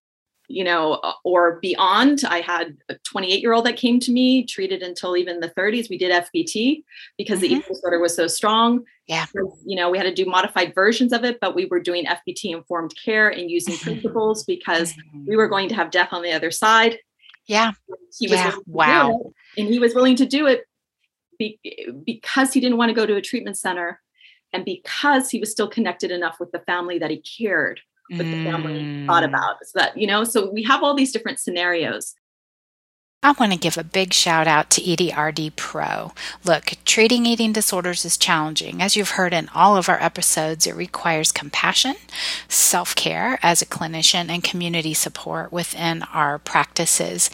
[0.48, 2.22] you know, uh, or beyond.
[2.28, 5.88] I had a 28 year old that came to me, treated until even the 30s.
[5.88, 6.82] We did FBT
[7.18, 7.42] because mm-hmm.
[7.42, 8.85] the eating disorder was so strong.
[9.06, 9.26] Yeah.
[9.26, 12.06] So, you know, we had to do modified versions of it, but we were doing
[12.06, 14.94] FBT informed care and using principles because
[15.26, 16.98] we were going to have death on the other side.
[17.46, 17.72] Yeah.
[18.18, 18.52] He was yeah.
[18.66, 19.32] wow.
[19.56, 20.64] and he was willing to do it
[21.38, 21.61] be,
[22.04, 24.00] because he didn't want to go to a treatment center
[24.52, 27.80] and because he was still connected enough with the family that he cared
[28.11, 29.29] what the family thought Mm.
[29.29, 32.14] about so that you know so we have all these different scenarios
[33.22, 36.12] I want to give a big shout out to EDRD Pro.
[36.44, 38.81] Look, treating eating disorders is challenging.
[38.81, 41.96] As you've heard in all of our episodes, it requires compassion,
[42.48, 47.31] self care as a clinician, and community support within our practices.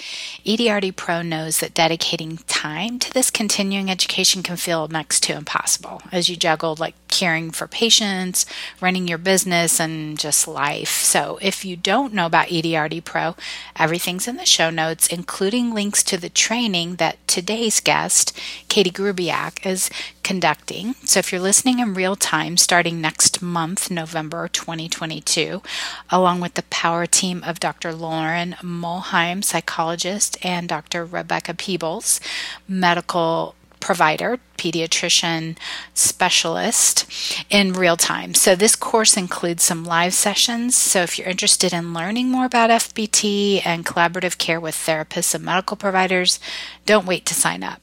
[0.47, 6.01] EDRD Pro knows that dedicating time to this continuing education can feel next to impossible
[6.11, 8.47] as you juggle like caring for patients,
[8.81, 11.03] running your business, and just life.
[11.03, 13.37] So if you don't know about EDRD Pro,
[13.77, 19.65] everything's in the show notes, including links to the training that today's guest, Katie Grubiak,
[19.67, 19.91] is
[20.23, 20.95] conducting.
[21.05, 25.63] So if you're listening in real time starting next month, November 2022,
[26.11, 27.93] along with the power team of Dr.
[27.93, 31.05] Lauren Muhlheim, psychologist, and Dr.
[31.05, 32.21] Rebecca Peebles,
[32.69, 35.59] medical provider, pediatrician,
[35.92, 37.05] specialist
[37.51, 38.33] in real time.
[38.33, 40.75] So, this course includes some live sessions.
[40.75, 45.45] So, if you're interested in learning more about FBT and collaborative care with therapists and
[45.45, 46.40] medical providers,
[46.87, 47.83] don't wait to sign up.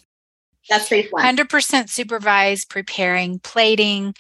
[0.69, 4.15] that's phase one 100% supervised, preparing, plating,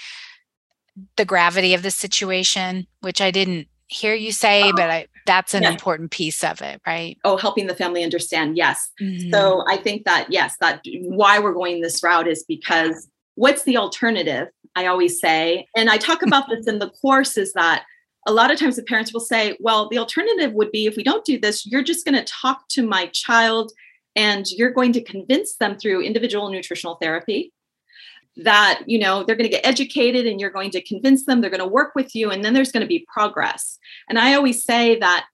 [1.15, 4.73] the gravity of the situation, which I didn't hear you say, oh.
[4.75, 5.71] but I, that's an Yeah.
[5.71, 7.17] important piece of it, right?
[7.23, 9.31] oh helping the family understand yes Mhm.
[9.31, 10.81] So I think that yes, that
[11.19, 14.47] why we're going this route is because what's the alternative?
[14.75, 17.83] I always say, and I talk about this in the course, is that
[18.27, 21.03] a lot of times the parents will say, well, the alternative would be if we
[21.03, 23.71] don't do this, you're just going to talk to my child
[24.15, 27.51] and you're going to convince them through individual nutritional therapy
[28.43, 31.49] that you know they're going to get educated and you're going to convince them they're
[31.49, 34.63] going to work with you and then there's going to be progress and i always
[34.63, 35.25] say that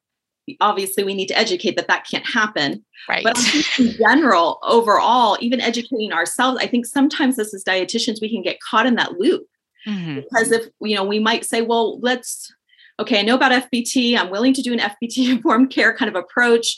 [0.60, 3.24] obviously we need to educate that that can't happen right.
[3.24, 3.38] but
[3.80, 8.60] in general, overall, even educating ourselves, I think sometimes as as dietitians, we can get
[8.60, 9.48] caught in that loop
[9.88, 10.24] Mhm.
[10.24, 12.54] because if you know, we might say, well, let's
[13.00, 14.18] okay, I know about FBT.
[14.18, 16.78] I'm willing to do an FBT informed care kind of approach.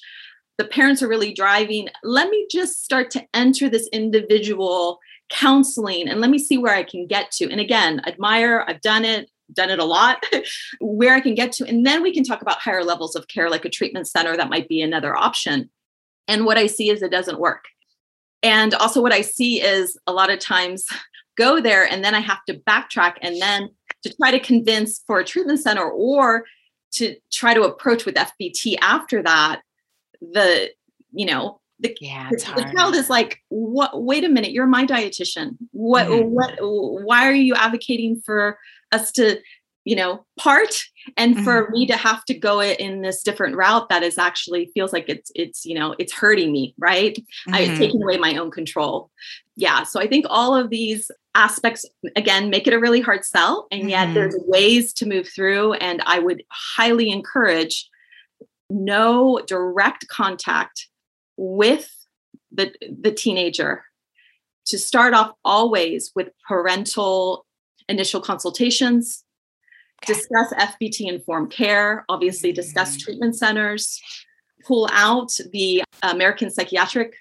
[0.58, 1.90] The parents are really driving.
[2.04, 6.84] Let me just start to enter this individual counseling and let me see where I
[6.84, 7.50] can get to.
[7.50, 10.24] And again, admire, I've done it, done it a lot,
[10.80, 11.66] where I can get to.
[11.66, 14.36] And then we can talk about higher levels of care, like a treatment center.
[14.36, 15.70] That might be another option.
[16.28, 17.66] And what I see is it doesn't work.
[18.44, 20.86] And also, what I see is a lot of times
[21.38, 23.70] go there and then I have to backtrack and then
[24.04, 26.46] to try to convince for a treatment center or
[26.94, 29.62] to try to approach with FBT after that,
[30.20, 30.72] the,
[31.12, 34.86] you know, the, yeah, the, the child is like, what, wait a minute, you're my
[34.86, 35.58] dietitian.
[35.72, 36.30] What, Mhm.
[36.30, 38.58] what, why are you advocating for
[38.92, 39.40] us to,
[39.86, 40.76] you know, part
[41.16, 44.72] and for me to have to go it in this different route that is actually
[44.74, 47.18] feels like it's, it's, you know, it's hurting me, right?
[47.54, 47.78] I, it's Mhm.
[47.78, 49.10] taking away my own control.
[49.56, 49.84] Yeah.
[49.84, 51.86] So I think all of these aspects,
[52.16, 53.68] again, make it a really hard sell.
[53.72, 54.14] And yet Mhm.
[54.16, 55.74] there's ways to move through.
[55.74, 57.88] And I would highly encourage
[58.70, 60.88] no direct contact
[61.38, 61.90] with
[62.52, 63.84] the, the teenager
[64.66, 67.46] to start off always with parental
[67.88, 69.24] initial consultations,
[70.04, 70.14] Okay.
[70.14, 73.00] discuss FBT informed care, obviously discuss Mhm.
[73.00, 74.00] treatment centers,
[74.64, 77.16] pull out the American Psychiatric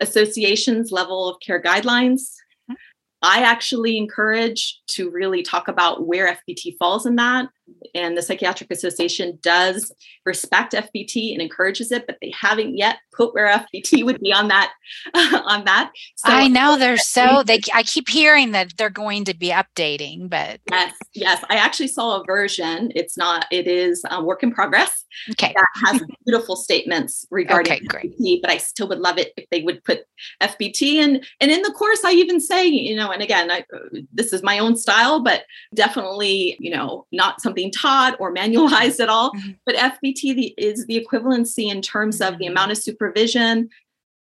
[0.00, 2.34] Association's level of care guidelines.
[2.70, 2.76] Mhm.
[3.22, 7.48] I actually encourage to really talk about where FBT falls in that.
[7.94, 9.92] And the Psychiatric Association does
[10.24, 14.48] respect FBT and encourages it, but they haven't yet put where FBT would be on
[14.48, 14.72] that.
[15.14, 15.92] on that.
[16.16, 20.28] So I know they're so they I keep hearing that they're going to be updating,
[20.28, 21.44] but Yes, yes.
[21.48, 22.92] I actually saw a version.
[22.94, 23.46] It's not.
[23.50, 25.54] It is a work in progress okay.
[25.54, 28.18] that has beautiful statements regarding Okay, great.
[28.18, 28.40] FBT.
[28.42, 30.00] But I still would love it if they would put
[30.42, 32.04] FBT and and in the course.
[32.04, 33.64] I even say, you know, and again, I,
[34.12, 39.08] this is my own style, but definitely, you know, not something taught or manualized at
[39.08, 39.32] all.
[39.32, 39.58] Mhm.
[39.66, 42.52] But FBT the, is the equivalency in terms of the Mhm.
[42.52, 43.68] amount of supervision,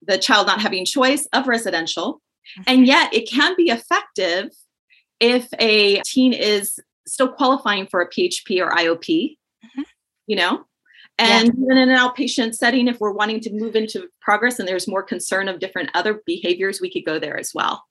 [0.02, 2.22] the child not having choice of residential,
[2.58, 2.64] Mhm.
[2.68, 4.50] and yet it can be effective
[5.20, 9.84] if a teen is still qualifying for a PHP or IOP, Mhm.
[10.28, 10.66] you know,
[11.20, 11.40] Yeah.
[11.42, 14.88] and even in an outpatient setting, if we're wanting to move into progress and there's
[14.88, 17.86] more concern of different other behaviors, we could go there as well.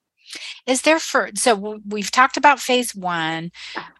[0.66, 3.50] Is there for so w- we've talked about phase one.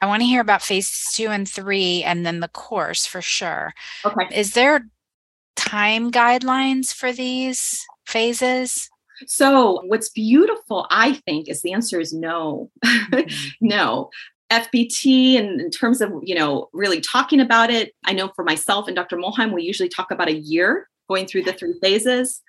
[0.01, 3.73] I want to hear about phase two and three, and then the course for sure.
[4.05, 4.29] Okay.
[4.35, 4.87] Is there
[5.57, 8.89] time guidelines for these phases?
[9.27, 12.71] So, what's beautiful, I think, is the answer is no.
[12.85, 13.53] Mhm.
[13.61, 14.11] no.
[14.51, 18.87] FBT, and in terms of, you know, really talking about it, I know for myself
[18.87, 19.17] and Dr.
[19.17, 22.43] Muhlheim, we usually talk about a year going through the three phases.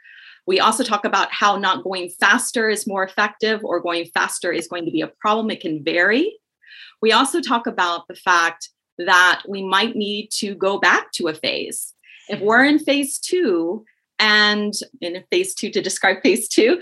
[0.45, 4.67] We also talk about how not going faster is more effective or going faster is
[4.67, 5.51] going to be a problem.
[5.51, 6.37] It can vary.
[7.01, 11.33] We also talk about the fact that we might need to go back to a
[11.33, 11.93] phase.
[12.29, 13.85] If we're in phase two,
[14.19, 16.81] and in phase two, to describe phase two,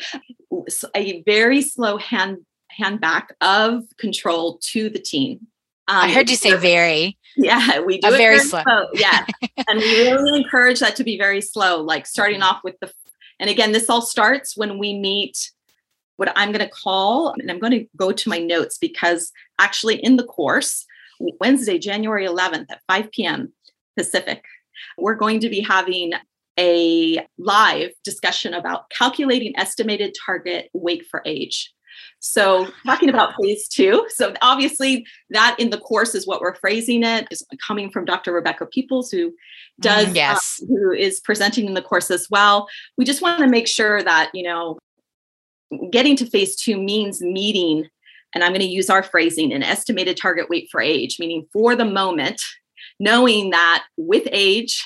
[0.96, 2.40] a very slow hand
[2.70, 5.48] hand back of control to the team.
[5.88, 7.18] Um, I heard you say very.
[7.38, 8.62] Yeah, we do very, very slow.
[8.62, 8.88] slow.
[8.94, 9.26] Yeah,
[9.70, 11.82] and we really encourage that to be very slow.
[11.82, 12.92] Like starting off with the,
[13.42, 15.52] and again, this all starts when we meet
[16.18, 19.96] what I'm going to call, and I'm going to go to my notes because actually
[19.96, 20.86] in the course,
[21.40, 23.52] Wednesday, January 11th at 5 p.m.
[23.98, 24.44] Pacific,
[25.00, 26.14] we're going to be having
[26.60, 31.74] a live discussion about calculating estimated target weight for age.
[32.20, 34.06] So, talking about phase two.
[34.10, 38.32] So, obviously, that in the course is what we're phrasing it, is coming from Dr.
[38.34, 39.34] Rebecca Peebles, who
[39.80, 40.62] does, mm, yes.
[40.62, 42.68] Uh, who is presenting in the course as well.
[42.98, 44.78] We just want to make sure that, you know,
[45.90, 47.88] getting to phase two means meeting,
[48.34, 51.76] and I'm going to use our phrasing, an estimated target weight for age, meaning for
[51.76, 52.42] the moment,
[53.00, 54.84] knowing that with age,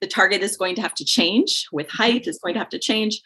[0.00, 2.78] the target is going to have to change with height is going to have to
[2.78, 3.20] change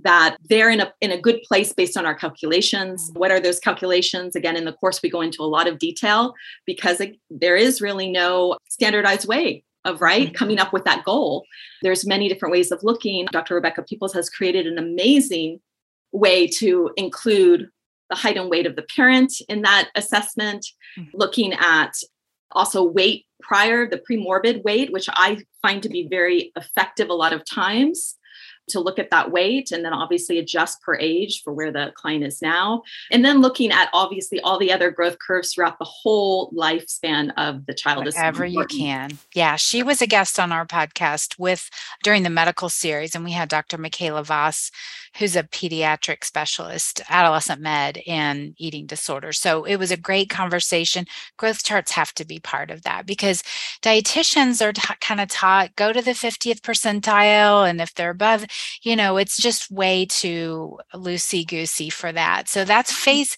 [0.00, 3.10] that they're in a in a good place based on our calculations.
[3.14, 4.36] What are those calculations?
[4.36, 6.34] Again in the course we go into a lot of detail
[6.66, 10.34] because it, there is really no standardized way of right mm-hmm.
[10.34, 11.44] coming up with that goal.
[11.82, 13.26] There's many different ways of looking.
[13.32, 15.60] Dr rebecca peebles has created an amazing
[16.12, 17.68] way to include
[18.10, 20.66] the height and weight of the parent in that assessment
[20.98, 21.10] mm-hmm.
[21.12, 21.92] looking at
[22.52, 27.32] also weight prior, the premorbid weight, which I find to be very effective a lot
[27.32, 28.16] of times
[28.70, 32.24] to look at that weight and then obviously adjust per age for where the client
[32.24, 32.82] is now.
[33.10, 37.66] And then looking at obviously all the other growth curves throughout the whole lifespan of
[37.66, 38.04] the child.
[38.04, 39.18] Whatever you can.
[39.34, 39.56] Yeah.
[39.56, 41.70] She was a guest on our podcast with
[42.02, 43.78] during the medical series, and we had Dr.
[43.78, 44.70] Michaela Voss,
[45.18, 49.38] who's a pediatric specialist, adolescent med, and eating disorders.
[49.38, 51.06] So it was a great conversation.
[51.36, 53.42] Growth charts have to be part of that because
[53.82, 57.68] dietitians are t- kind of taught go to the 50th percentile.
[57.68, 58.46] And if they're above,
[58.82, 62.48] you know, it's just way too loosey goosey for that.
[62.48, 63.02] So that's mm-hmm.
[63.02, 63.36] phase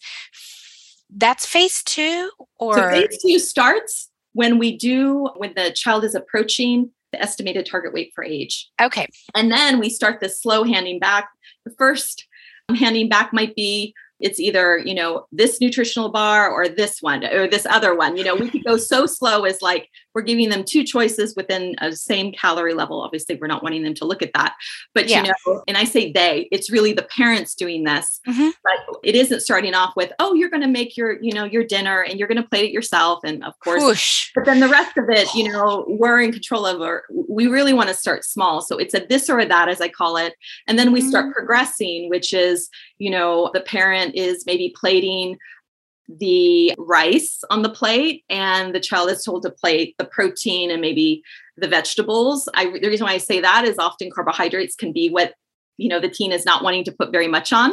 [1.12, 6.14] that's phase two or so phase two starts when we do when the child is
[6.14, 8.68] approaching the estimated target weight for age.
[8.80, 9.06] Okay.
[9.34, 11.28] And then we start this slow handing back.
[11.64, 12.26] The first
[12.76, 17.48] handing back might be it's either you know this nutritional bar or this one or
[17.48, 20.64] this other one you know we could go so slow as like we're giving them
[20.64, 24.32] two choices within a same calorie level obviously we're not wanting them to look at
[24.34, 24.54] that
[24.94, 25.22] but yeah.
[25.22, 28.48] you know and i say they it's really the parents doing this mm-hmm.
[28.62, 31.64] but it isn't starting off with oh you're going to make your you know your
[31.64, 34.30] dinner and you're going to plate it yourself and of course Whoosh.
[34.34, 37.72] but then the rest of it you know we're in control of or we really
[37.72, 40.34] want to start small so it's a this or a that as i call it
[40.66, 41.32] and then we start mm-hmm.
[41.32, 45.36] progressing which is you know the parent is maybe plating
[46.18, 50.80] the rice on the plate and the child is told to plate the protein and
[50.80, 51.22] maybe
[51.56, 52.48] the vegetables.
[52.54, 55.34] I the reason why i say that is often carbohydrates can be what
[55.76, 57.72] you know the teen is not wanting to put very much on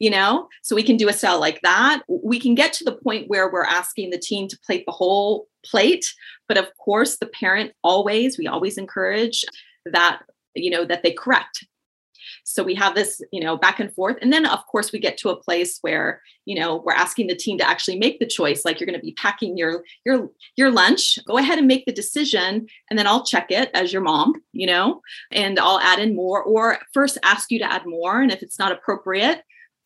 [0.00, 0.48] you know?
[0.62, 2.02] So we can do a style like that.
[2.08, 5.46] We can get to the point where we're asking the teen to plate the whole
[5.64, 6.06] plate
[6.48, 9.44] but of course the parent always we always encourage
[9.86, 10.22] that
[10.54, 11.66] you know that they correct
[12.44, 14.16] so we have this you know back and forth.
[14.20, 17.34] And then of course we get to a place where you know we're asking the
[17.34, 20.70] team to actually make the choice like you're going to be packing your your your
[20.70, 21.18] lunch.
[21.26, 24.66] Go ahead and make the decision and then i'll check it as your mom you
[24.66, 28.20] know and i'll add in more or first ask you to add more.
[28.20, 29.42] And if it's not appropriate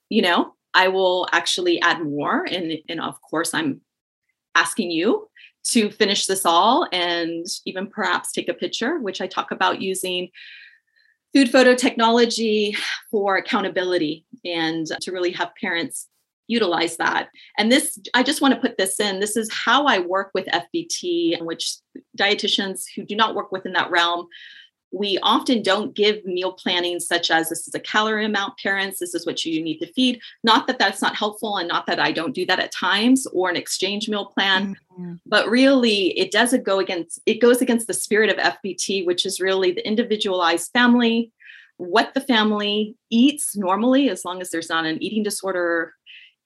[0.09, 2.45] you know i will actually add more.
[2.45, 3.81] And and of course i'm
[4.55, 5.29] asking you
[5.65, 10.29] to finish this all and even perhaps take a picture which i talk about using
[11.35, 12.77] food photo technology
[13.11, 16.09] for accountability and to really have parents
[16.47, 17.29] utilize that.
[17.59, 19.19] And this, I just want to put this in.
[19.19, 21.77] This is how I work with FBT, which
[22.19, 24.29] dietitians who do not work within that realm
[24.95, 29.15] we often don't give meal planning such as this is a calorie amount parents this
[29.15, 32.13] is what you need to feed not that that's not helpful and not that i
[32.13, 35.15] don't do that at times or an exchange meal plan mm-hmm.
[35.27, 39.41] but really it doesn't go against it goes against the spirit of fbt which is
[39.41, 41.33] really the individualized family
[41.77, 45.93] what the family eats normally as long as there's not an eating disorder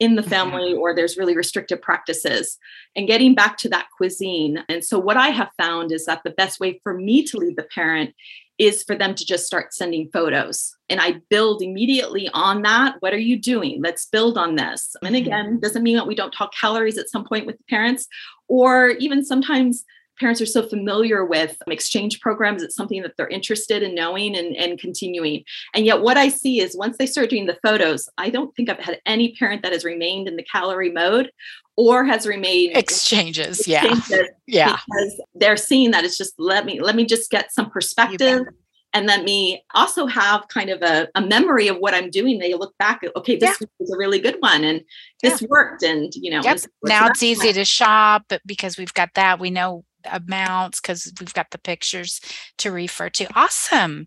[0.01, 2.57] in the family or there's really restrictive practices
[2.95, 4.65] and getting back to that cuisine.
[4.69, 7.57] And so, what I have found is that the best way for me to lead
[7.57, 8.15] the parent
[8.59, 10.75] is for them to just start sending photos.
[10.89, 12.97] And I build immediately on that.
[13.01, 13.81] What are you doing?
[13.83, 14.97] Let's build on this.
[15.03, 15.27] And mm-hmm.
[15.27, 18.09] again, doesn't mean that we don't talk calories at some point with the parents,
[18.49, 19.85] or even sometimes
[20.19, 22.63] parents are so familiar with um, exchange programs.
[22.63, 25.45] It's something that they're interested in knowing and, and continuing.
[25.75, 28.69] And yet, what I see is once they start doing the photos, I don't think
[28.69, 31.31] I've had any parent that has remained in the calorie mode
[31.77, 33.61] or has remained exchanges.
[33.61, 34.27] exchanges yeah.
[34.47, 34.77] Yeah.
[34.87, 38.47] Because they're seeing that it's just let me let me just get some perspective
[38.95, 42.39] and let me also have kind of a, a memory of what I'm doing.
[42.39, 43.67] They look back, okay, this yeah.
[43.79, 44.83] was a really good one and
[45.23, 45.49] this yeah.
[45.49, 45.83] worked.
[45.83, 46.59] And, you know, yep.
[46.83, 49.39] now it's easy to shop but because we've got that.
[49.39, 52.21] We know amounts because we've got the pictures
[52.59, 53.27] to refer to.
[53.35, 54.07] Awesome.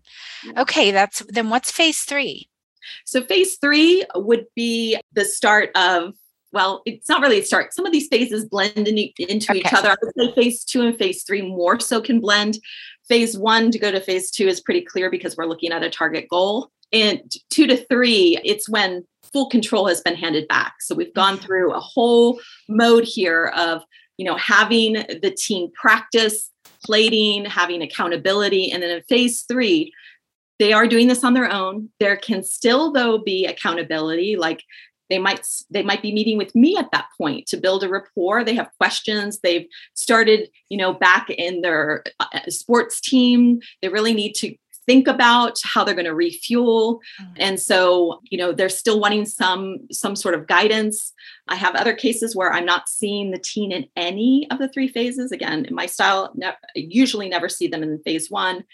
[0.56, 2.48] Okay, that's then what's phase three?
[3.04, 6.14] So phase three would be the start of
[6.52, 7.72] well, it's not really a start.
[7.72, 9.60] Some of these phases blend in, into okay.
[9.60, 9.88] each other.
[9.88, 12.58] I would say phase two and phase three more so can blend.
[13.08, 15.88] Phase one to go to phase two is pretty clear because we're looking at a
[15.88, 16.70] target goal.
[16.92, 20.74] And two to three, it's when full control has been handed back.
[20.80, 21.46] So we've gone mm-hmm.
[21.46, 22.38] through a whole
[22.68, 23.82] mode here of,
[24.22, 26.48] you know, having the team practice,
[26.84, 28.70] plating, having accountability.
[28.70, 29.92] And then in phase three,
[30.60, 31.88] they are doing this on their own.
[31.98, 34.62] There can still, though, be accountability, like
[35.10, 38.42] they might they might be meeting with me at that point to build a rapport
[38.42, 44.14] they have questions they've started you know back in their uh, sports team they really
[44.14, 44.56] need to
[44.86, 47.00] think about how they're going to refuel.
[47.20, 47.32] Mm-hmm.
[47.36, 51.12] and so you know they're still wanting some some sort of guidance.
[51.48, 54.88] I have other cases where i'm not seeing the teen in any of the three
[54.88, 55.32] phases.
[55.32, 58.64] Again in my style ne- usually never see them in phase one.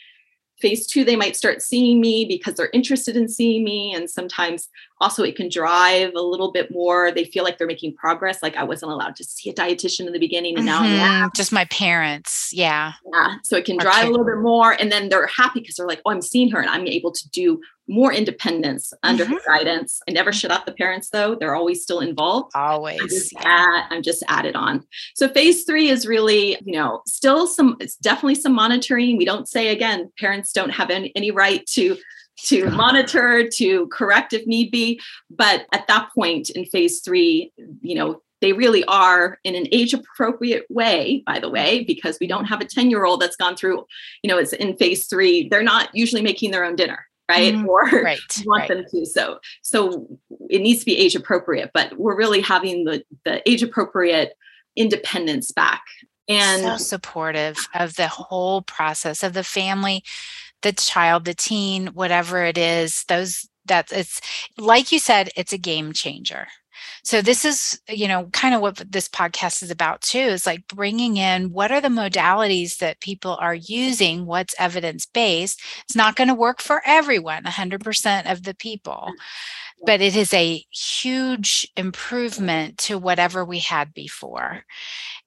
[0.60, 4.68] Phase two they might start seeing me because they're interested in seeing me and sometimes
[5.00, 7.12] also it can drive a little bit more.
[7.12, 8.42] They feel like they're making progress.
[8.42, 10.84] Like i wasn't allowed to see a dietitian in the beginning and mm-hmm.
[10.84, 12.50] now just my parents.
[12.52, 12.92] Yeah.
[13.12, 13.36] Yeah.
[13.44, 14.08] So it can drive okay.
[14.08, 16.60] a little bit more and then they're happy because they're like oh i'm seeing her
[16.60, 19.32] and i'm able to do more independence under mm-hmm.
[19.32, 20.00] her guidance.
[20.08, 21.34] I never shut off the parents though.
[21.34, 22.52] They're always still involved.
[22.54, 23.00] Always.
[23.00, 23.40] I'm just, yeah.
[23.44, 24.84] add, I'm just added on.
[25.14, 29.16] So phase three is really you know still some it's definitely some monitoring.
[29.16, 31.96] We don't say again parents don't have any, any right to
[32.44, 35.00] to monitor, to correct if need be.
[35.30, 39.92] But at that point in phase three, you know, they really are in an age
[39.92, 43.56] appropriate way, by the way, because we don't have a 10 year old that's gone
[43.56, 43.84] through,
[44.22, 45.48] you know, it's in phase three.
[45.48, 48.68] They're not usually making their own dinner right mm, or right, want right.
[48.68, 50.18] them to so so
[50.48, 54.32] it needs to be age appropriate but we're really having the the age appropriate
[54.76, 55.82] independence back
[56.28, 60.02] and so supportive of the whole process of the family
[60.62, 64.20] the child, the teen, whatever it is, those that it's
[64.56, 66.46] like you said, it's a game changer.
[67.02, 70.66] So this is, you know, kind of what this podcast is about too is like
[70.68, 75.60] bringing in what are the modalities that people are using, what's evidence based.
[75.84, 79.08] It's not going to work for everyone, 100% of the people,
[79.84, 84.64] but it is a huge improvement to whatever we had before.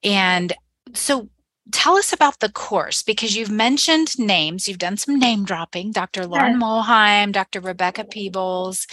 [0.04, 0.54] And
[0.94, 1.30] so
[1.72, 4.68] tell us about the course because you've mentioned names.
[4.68, 6.26] You've done some name dropping, Dr.
[6.26, 7.60] Lauren Muhlheim, Dr.
[7.60, 8.88] Rebecca Peebles,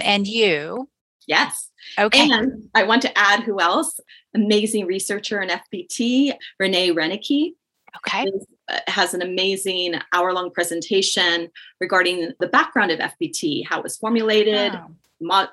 [0.00, 0.88] and you.
[1.26, 1.70] Yes.
[1.98, 2.30] Okay.
[2.30, 4.00] And I want to add who else?
[4.34, 7.52] Amazing researcher in FBT, Renee Rienecke.
[7.96, 8.30] Okay.
[8.68, 11.48] Uh, has an amazing hour long presentation
[11.80, 14.90] regarding the background of FBT, how it was formulated, wow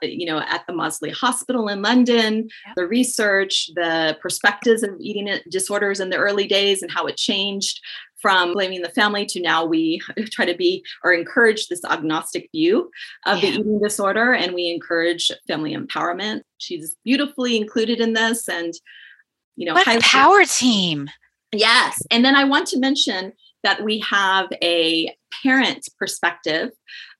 [0.01, 5.99] you know, at the Maudsley Hospital in London, the research, the perspectives of eating disorders
[5.99, 7.81] in the early days and how it changed
[8.21, 10.01] from blaming the family to now we
[10.31, 12.89] try to be or encourage this agnostic view
[13.25, 13.51] of yeah.
[13.51, 16.41] the eating disorder and we encourage family empowerment.
[16.57, 18.73] She's beautifully included in this and
[19.55, 21.07] you know, what power team.
[21.51, 22.01] Yes.
[22.11, 26.71] And then I want to mention that we have a parent perspective.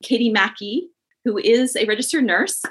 [0.03, 0.89] Katie Makie
[1.25, 2.61] who is a registered nurse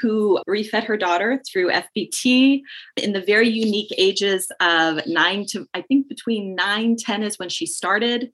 [0.00, 2.62] who refed her daughter through FBT
[2.96, 7.48] in the very unique ages of nine to, I think between nine, 10 is when
[7.48, 8.32] she started,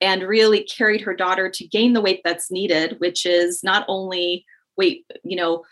[0.00, 4.44] and really carried her daughter to gain the weight that's needed, which is not only
[4.76, 5.64] weight, you know,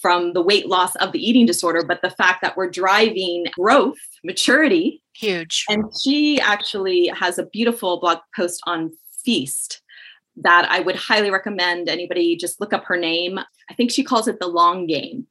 [0.00, 3.98] from the weight loss of the eating disorder, but the fact that we're driving growth,
[4.24, 5.02] maturity.
[5.14, 5.64] Huge.
[5.68, 8.92] And she actually has a beautiful blog post on
[9.24, 9.81] Feast
[10.36, 13.38] that I would highly recommend anybody just look up her name.
[13.38, 15.26] I think she calls it the long game.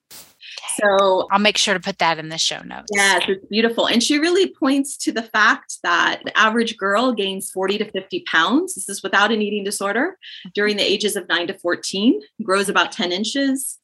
[0.79, 2.87] So I'll make sure to put that in the show notes.
[2.93, 3.87] Yes, it's beautiful.
[3.87, 8.23] And she really points to the fact that the average girl gains 40 to 50
[8.27, 8.75] pounds.
[8.75, 10.17] This is without an eating disorder
[10.53, 13.79] during the ages of 9 to 14, grows about 10 inches.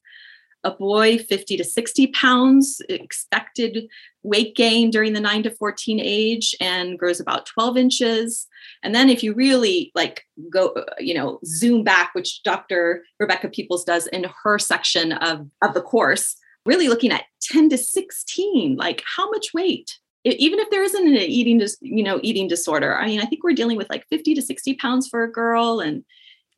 [0.64, 3.88] A boy, 50 to 60 pounds expected
[4.24, 8.47] weight gain during the 9 to 14 age and grows about 12 inches.
[8.84, 13.03] And then if you really like go, you know, zoom back, which Dr.
[13.20, 16.36] Rebecca peebles does in her section of, of the course,
[16.66, 21.16] really looking at 10 to 16, like how much weight even if there isn't an
[21.16, 24.41] eating you know eating disorder i mean i think we're dealing with like 50 to
[24.41, 26.03] 60 pounds for a girl and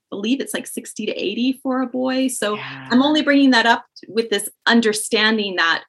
[0.09, 2.87] believe it's like 60 to 80 for a boy so yeah.
[2.91, 5.83] i'm only bringing that up with this understanding that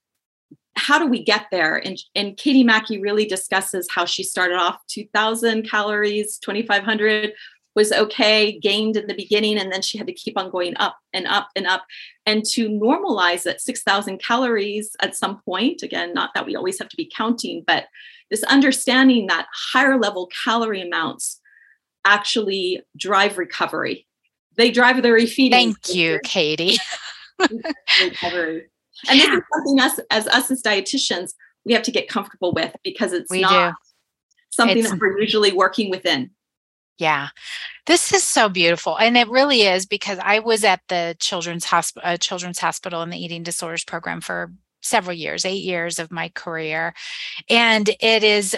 [0.77, 4.79] how do we get there and, and katie makie really discusses how she started off
[4.89, 7.33] 2000 calories 2500
[7.77, 10.99] was okay, gained in the beginning, and then she had to keep on going up
[11.13, 11.85] and up and up.
[12.27, 16.89] And to normalize at 6,000 calories at some point, again, not that we always have
[16.89, 17.87] to be counting, but
[18.31, 21.41] this understanding that higher level calorie amounts
[22.05, 24.07] actually drive recovery.
[24.61, 25.53] They drive the refeeding.
[25.53, 26.77] Thank you, Katie.
[27.39, 28.67] recovery.
[29.09, 31.33] And this is something us as us as dietitians,
[31.65, 33.77] we have to get comfortable with because it's we not do.
[34.51, 36.33] something it's, that we're usually working within.
[36.99, 37.29] Yeah.
[37.87, 38.99] This is so beautiful.
[38.99, 43.09] And it really is because I was at the children's hospital uh, children's hospital in
[43.09, 44.53] the eating disorders program for
[44.83, 46.93] several years, 8 years of my career.
[47.49, 48.55] And it is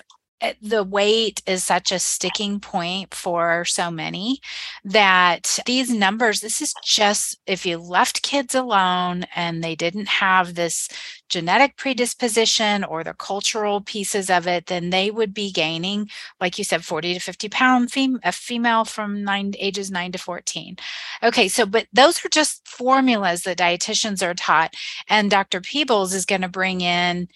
[0.63, 4.41] the weight is such a sticking point for so many
[4.85, 10.55] that these numbers this is just if you left kids alone and they didn't have
[10.55, 10.89] this
[11.29, 16.09] genetic predisposition or the cultural pieces of it then they would be gaining
[16.41, 20.19] like you said 40 to 50 pound fem- a female from nine ages 9 to
[20.19, 20.77] 14
[21.23, 24.75] okay so but those are just formulas that dietitians are taught
[25.09, 27.29] and dr peebles is going to bring in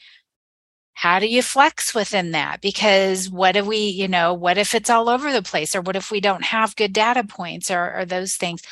[0.97, 2.63] how do you flex within that?
[2.63, 5.77] Because what if we you know what if it's all over the place?
[5.77, 8.63] Or what if we don't have good data points or, or those things?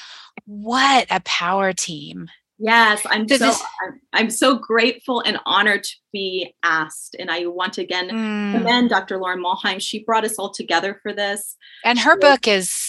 [0.46, 2.30] What a power team.
[2.58, 7.14] Yes i'm so this, I'm, I'm, so grateful and honored to be asked.
[7.18, 8.52] And i want to again mm.
[8.52, 9.80] commend dr lauren muhlheim.
[9.80, 11.56] She brought us all together for this.
[11.84, 12.88] And her book is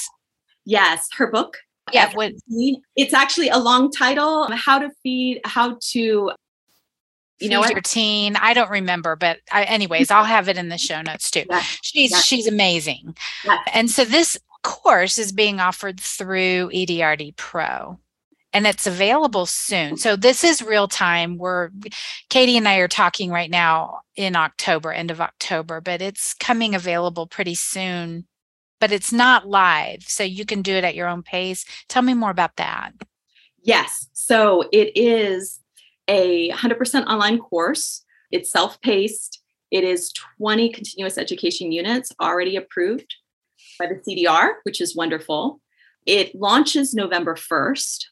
[0.63, 1.57] yes her book
[1.91, 2.31] yeah what,
[2.95, 6.31] it's actually a long title how to feed how to
[7.39, 10.77] you know your teen i don't remember but I, anyways i'll have it in the
[10.77, 11.43] show notes too.
[11.81, 13.15] She's she's amazing.
[13.73, 17.99] And so this course is being offered through edrd pro
[18.53, 19.97] and it's available soon.
[19.97, 21.37] So this is real time.
[21.37, 21.71] We're
[22.29, 26.73] katie and i are talking right now in october end of october but it's coming
[26.73, 28.25] available pretty soon
[28.79, 31.65] but it's not live so you can do it at your own pace.
[31.87, 32.91] Tell me more about that.
[33.61, 34.07] Yes.
[34.13, 35.59] So it is
[36.07, 38.03] a 100% online course.
[38.31, 39.41] It's self paced.
[39.71, 43.13] It is 20 continuous education units already approved
[43.79, 45.59] by the CDR, which is wonderful.
[46.05, 48.05] It launches November 1st.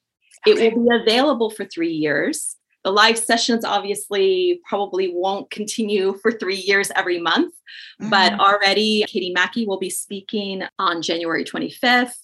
[0.48, 0.68] Okay.
[0.68, 2.58] It will be available for three years.
[2.84, 7.54] The live sessions obviously probably won't continue for three years every month,
[8.02, 8.10] mm-hmm.
[8.10, 12.16] but already Katie Makie will be speaking on January 25th.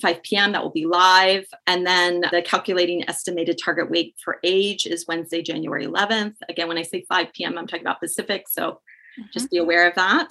[0.00, 0.52] 5 p.m.
[0.52, 1.46] That will be live.
[1.66, 6.34] And then the calculating estimated target weight for age is Wednesday, January 11th.
[6.48, 8.48] Again, when I say 5 p.m., I'm talking about Pacific.
[8.48, 9.22] So mm-hmm.
[9.32, 10.28] just be aware of that.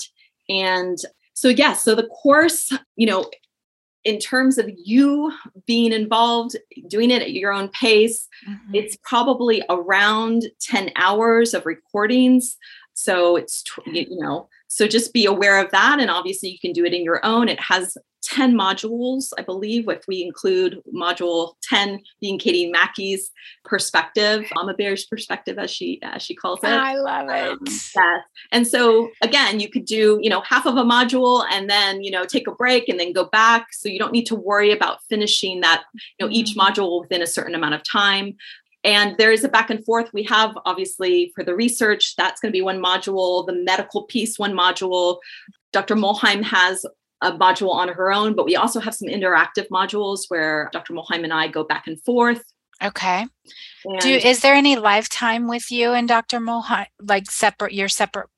[0.49, 0.97] And
[1.33, 3.29] so, yes, yeah, so the course, you know,
[4.03, 5.31] in terms of you
[5.65, 6.55] being involved,
[6.87, 8.75] doing it at your own pace, mm-hmm.
[8.75, 12.57] it's probably around 10 hours of recordings.
[12.93, 15.99] So it's, you know, so just be aware of that.
[15.99, 17.49] And obviously, you can do it in your own.
[17.49, 23.31] It has 10 modules, I believe, if we include module 10 being Katie Makie's
[23.65, 26.67] perspective, Mama Bear's perspective, as she as she calls it.
[26.67, 27.51] I love it.
[27.51, 28.21] Um, yes.
[28.51, 32.11] And so again, you could do, you know, half of a module and then, you
[32.11, 33.67] know, take a break and then go back.
[33.73, 35.83] So you don't need to worry about finishing that,
[36.19, 36.59] you know, each mm-hmm.
[36.59, 38.35] module within a certain amount of time.
[38.83, 40.09] And there is a back and forth.
[40.13, 44.39] We have obviously for the research, that's going to be one module, the medical piece,
[44.39, 45.17] one module.
[45.73, 45.95] Dr.
[45.95, 46.85] Muhlheim has
[47.21, 50.93] a module on her own, but we also have some interactive modules where Dr.
[50.93, 52.43] Muhlheim and I go back and forth.
[52.81, 53.25] Okay.
[53.85, 56.39] And Do is there any lifetime with you and Dr.
[56.39, 58.29] Muhlheim, like separate your separate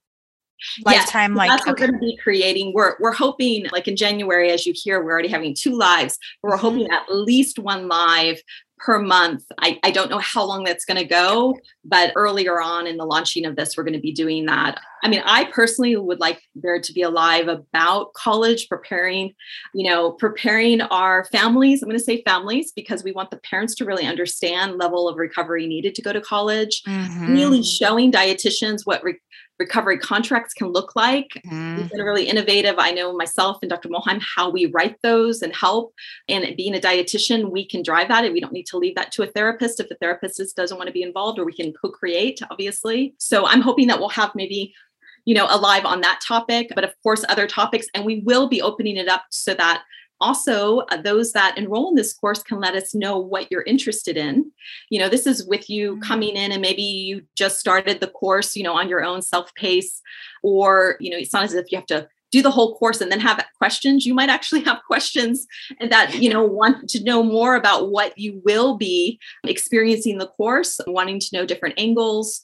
[0.83, 1.31] lifetime?
[1.31, 2.73] Yes, like that's what we're going to be creating.
[2.73, 6.17] We're we're hoping, like in January, as you hear, we're already having two lives.
[6.41, 6.61] We're mm-hmm.
[6.61, 8.41] hoping at least one live
[8.83, 9.43] per month.
[9.59, 11.55] I, I don't know how long that's going to go,
[11.85, 14.79] but earlier on in the launching of this, we're going to be doing that.
[15.03, 19.33] I mean, I personally would like there to be a live about college, preparing,
[19.73, 21.81] you know, preparing our families.
[21.81, 25.17] I'm going to say families because we want the parents to really understand level of
[25.17, 27.31] recovery needed to go to college, mm-hmm.
[27.31, 29.19] really showing dietitians what re-
[29.61, 31.29] recovery contracts can look like.
[31.45, 31.77] Mm.
[31.77, 32.75] We've been really innovative.
[32.79, 33.89] I know myself and Dr.
[33.89, 35.93] Muhlheim how we write those and help.
[36.27, 38.25] And being a dietitian, we can drive that.
[38.25, 40.87] And we don't need to leave that to a therapist if the therapist doesn't want
[40.87, 43.13] to be involved, or we can co-create, obviously.
[43.19, 44.73] So I'm hoping that we'll have maybe
[45.25, 47.85] you know, alive on that topic, but of course, other topics.
[47.93, 49.83] And we will be opening it up so that
[50.21, 54.15] also uh, those that enroll in this course can let us know what you're interested
[54.15, 54.51] in.
[54.89, 56.01] You know this is with you mm-hmm.
[56.01, 59.53] coming in and maybe you just started the course you know on your own self
[59.55, 60.01] pace
[60.43, 63.11] or you know it's not as if you have to do the whole course and
[63.11, 64.05] then have questions.
[64.05, 65.45] You might actually have questions
[65.81, 70.79] that you know want to know more about what you will be experiencing the course
[70.87, 72.41] wanting to know different angles.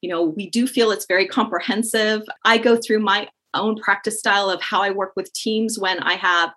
[0.00, 2.22] You know we do feel it's very comprehensive.
[2.44, 6.12] I go through my own practice style of how i work with teams when i
[6.12, 6.52] have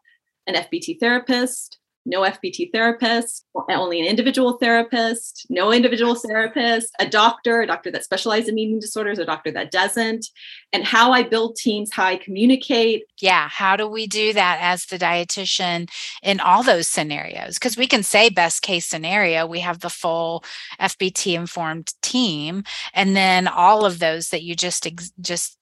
[0.48, 7.62] an fbt therapist no FBT therapist, only an individual therapist, no individual therapist, a doctor,
[7.62, 10.26] a doctor that specializes in eating disorders, a doctor that doesn't,
[10.74, 13.04] and how I build teams, how I communicate.
[13.22, 13.48] Yeah.
[13.50, 15.90] How do we do that as the dietitian
[16.24, 17.56] in all those scenarios?
[17.56, 20.44] Because we can say best case scenario, we have the full
[20.80, 22.64] FBT informed team,
[22.94, 25.60] and then all of those that you just, ex- just,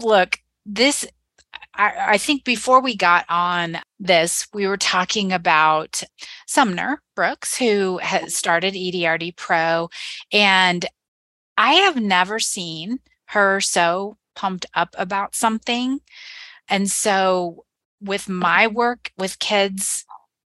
[0.00, 1.06] look, this
[1.74, 6.02] I, I, think before we got on this, we were talking about
[6.46, 9.88] Sumner Brooks, who has started EDRD Pro.
[10.32, 10.86] And
[11.56, 16.00] I have never seen her so pumped up about something.
[16.68, 17.64] And so,
[18.00, 20.04] with my work with kids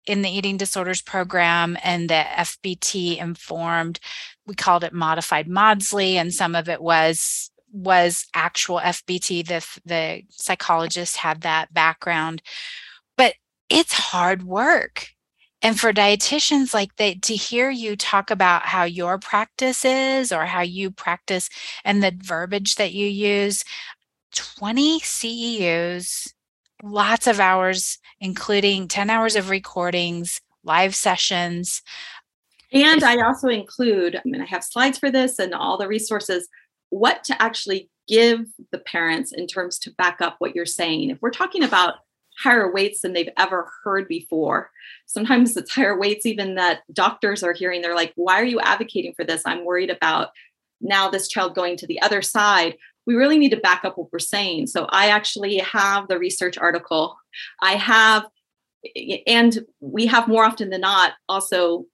[0.05, 3.99] in the eating disorders program and the FBT informed,
[4.45, 9.45] we called it modified Maudsley, and some of it was was actual FBT.
[9.47, 12.41] The the psychologist had that background,
[13.17, 13.33] but
[13.69, 15.09] it's hard work.
[15.61, 20.45] And for dietitians, like they to hear you talk about how your practice is or
[20.45, 21.49] how you practice
[21.83, 23.63] and the verbiage that you use,
[24.35, 26.33] 20 CEUs,
[26.83, 31.81] lots of hours, including 10 hours of recordings, live sessions.
[32.73, 36.49] And I also include, I mean, I have slides for this and all the resources
[36.93, 41.09] what to actually give the parents in terms to back up what you're saying.
[41.09, 41.95] If we're talking about
[42.43, 44.69] higher weights than they've ever heard before,
[45.07, 47.81] sometimes it's higher weights even that doctors are hearing.
[47.81, 49.41] They're like, why are you advocating for this?
[49.45, 50.29] I'm worried about
[50.81, 52.75] now this child going to the other side.
[53.07, 54.67] We really need to back up what we're saying.
[54.67, 57.17] So I actually have the research article.
[57.61, 58.27] I have
[59.25, 61.85] and we have more often than not also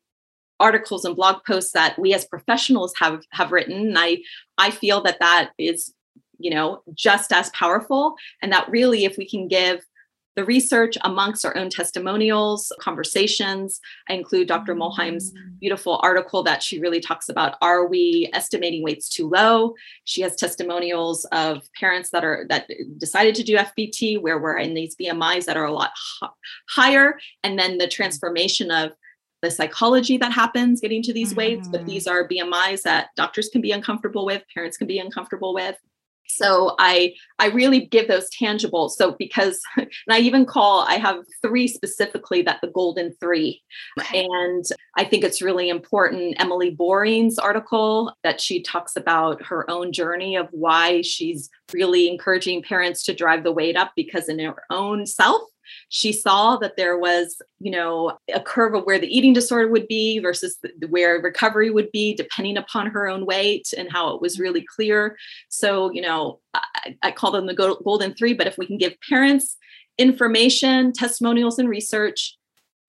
[0.60, 3.88] articles and blog posts that we as professionals have have written.
[3.88, 4.18] And i
[4.58, 5.94] i feel that that is
[6.38, 9.82] you know just as powerful and that really if we can give
[10.36, 15.60] the research amongst our own testimonials conversations i include dr muhlheim's mm.
[15.60, 19.74] beautiful article that she really talks about are we estimating weights too low?
[20.06, 24.74] She has testimonials of parents that are that decided to do fbt where we're in
[24.74, 25.92] these bmis that are a lot
[26.70, 28.92] higher and then the transformation of
[29.42, 31.38] the psychology that happens getting to these mm-hmm.
[31.38, 32.14] weights, but these mm-hmm.
[32.14, 35.76] are BMIs that doctors can be uncomfortable with, parents can be uncomfortable with.
[36.32, 38.88] So I I really give those tangible.
[38.90, 43.62] So because and I even call I have three specifically that the golden three,
[44.14, 44.64] and
[44.96, 46.40] I think it's really important.
[46.40, 52.62] Emily Boring's article that she talks about her own journey of why she's really encouraging
[52.62, 55.42] parents to drive the weight up because in her own self
[55.90, 59.88] she saw that there was, you know, a curve of where the eating disorder would
[59.88, 64.22] be versus the, where recovery would be, depending upon her own weight and how it
[64.22, 65.18] was really clear.
[65.50, 68.96] So, you know, I, I call them the golden three, but if we can give
[69.08, 69.58] parents
[69.98, 72.38] information, testimonials, and research,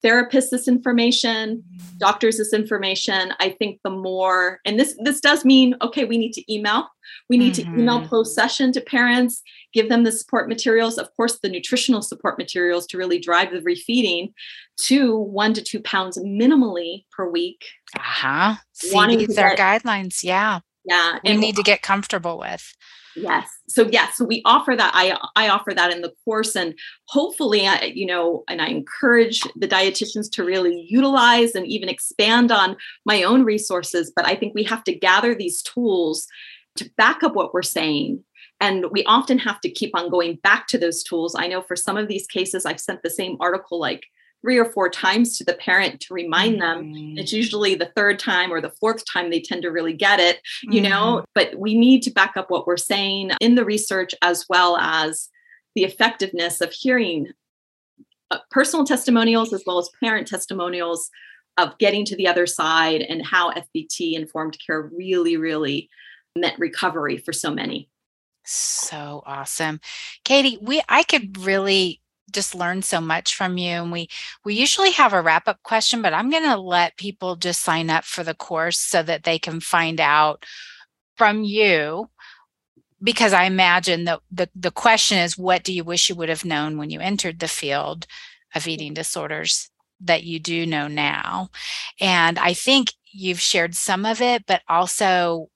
[0.03, 1.97] therapists this information mm-hmm.
[1.97, 6.33] doctors this information i think the more and this this does mean okay we need
[6.33, 6.87] to email
[7.29, 7.73] we need mm-hmm.
[7.73, 8.09] to email mm-hmm.
[8.09, 9.41] post session to parents
[9.73, 13.59] give them the support materials of course the nutritional support materials to really drive the
[13.59, 14.33] refeeding
[14.77, 17.63] to one to two pounds minimally per week
[17.95, 22.73] uh-huh CDs are guidelines yeah yeah we need to get comfortable with
[23.15, 23.49] yes.
[23.67, 26.73] So yes so we offer that i i offer that in the course and
[27.05, 32.51] hopefully I, you know and i encourage the dietitians to really utilize and even expand
[32.51, 36.27] on my own resources but i think we have to gather these tools
[36.75, 38.23] to back up what we're saying
[38.59, 41.35] and we often have to keep on going back to those tools.
[41.35, 44.05] I know for some of these cases i've sent the same article like
[44.41, 46.93] three or four times to the parent to remind mm-hmm.
[46.93, 47.17] them.
[47.17, 50.39] It's usually the third time or the fourth time they tend to really get it,
[50.63, 50.89] you mm-hmm.
[50.89, 54.77] know, but we need to back up what we're saying in the research as well
[54.77, 55.29] as
[55.75, 57.27] the effectiveness of hearing
[58.31, 61.09] uh, personal testimonials as well as parent testimonials
[61.57, 65.89] of getting to the other side and how FBT informed care really, really
[66.35, 67.89] meant recovery for so many.
[68.45, 69.79] So awesome.
[70.23, 72.00] Katie, we I could really
[72.31, 74.09] just learned so much from you and we
[74.45, 77.89] we usually have a wrap up question but i'm going to let people just sign
[77.89, 80.45] up for the course so that they can find out
[81.15, 82.09] from you
[83.03, 86.45] because i imagine that the, the question is what do you wish you would have
[86.45, 88.05] known when you entered the field
[88.55, 89.71] of eating disorders
[90.01, 91.49] that you do know now.
[91.99, 95.49] And I think you've shared some of it, but also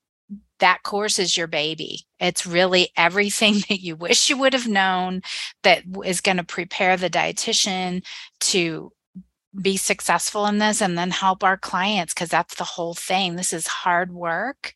[0.60, 2.06] that course is your baby.
[2.18, 5.22] It's really everything that you wish you would have known
[5.62, 8.04] that is going to prepare the dietitian
[8.40, 8.92] to
[9.60, 13.36] be successful in this and then help our clients because that's the whole thing.
[13.36, 14.74] This is hard work.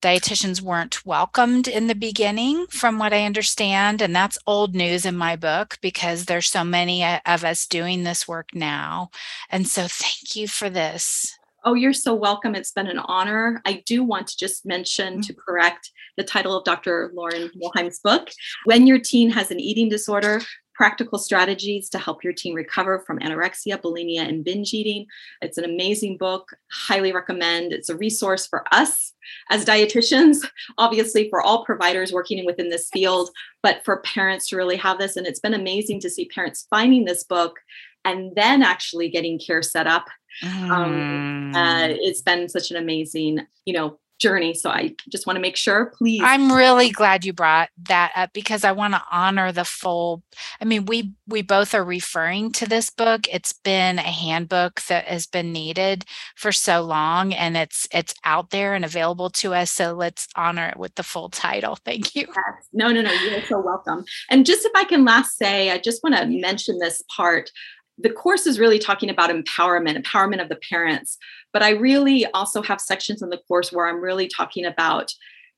[0.00, 4.02] Dietitians weren't welcomed in the beginning, from what I understand.
[4.02, 8.02] And that's old news in my book because there's so many uh, of us doing
[8.04, 9.08] this work now.
[9.48, 11.38] And so, thank you for this.
[11.66, 12.54] Oh, you're so welcome.
[12.54, 13.62] It's been an honor.
[13.64, 15.40] I do want to just mention to mm-hmm.
[15.40, 17.10] correct the title of Dr.
[17.14, 18.28] Lauren Muhlheim's book.
[18.66, 20.42] When your teen has an eating disorder,
[20.74, 25.06] practical strategies to help your teen recover from anorexia, bulimia, and binge eating.
[25.40, 26.50] It's an amazing book.
[26.70, 27.72] Highly recommend.
[27.72, 29.14] It's a resource for us
[29.50, 30.46] as dietitians,
[30.78, 33.30] obviously for all providers working within this field,
[33.62, 35.16] but for parents to really have this.
[35.16, 37.58] And it's been amazing to see parents finding this book
[38.04, 40.06] and then actually getting care set up.
[40.42, 40.70] Mm.
[40.70, 41.96] Um, uh, mm.
[42.00, 44.54] it's been such an amazing, you know, journey.
[44.54, 46.22] So I just want to make sure, please.
[46.24, 50.22] I'm really glad you brought that up because I want to honor the full.
[50.60, 53.26] I mean, we we both are referring to this book.
[53.30, 56.04] It's been a handbook that has been needed
[56.36, 59.70] for so long, and it's it's out there and available to us.
[59.70, 61.76] So let's honor it with the full title.
[61.84, 62.26] Thank you.
[62.28, 62.68] Yes.
[62.72, 63.12] No, no, no.
[63.12, 64.04] You're so welcome.
[64.30, 67.50] And just if I can last say, I just want to mention this part
[67.98, 71.16] the course is really talking about empowerment, empowerment of the parents.
[71.52, 75.12] But I really also have sections in the course where I'm really talking about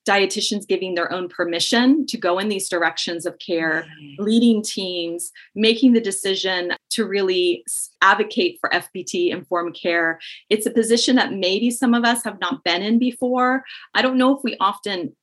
[0.06, 4.22] dietitians giving their own permission to go in these directions of care, mm-hmm.
[4.22, 7.64] leading teams, making the decision to really
[8.02, 10.20] advocate for FBT informed care.
[10.48, 13.64] It's a position that maybe some of us have not been in before.
[13.94, 15.16] I don't know if we often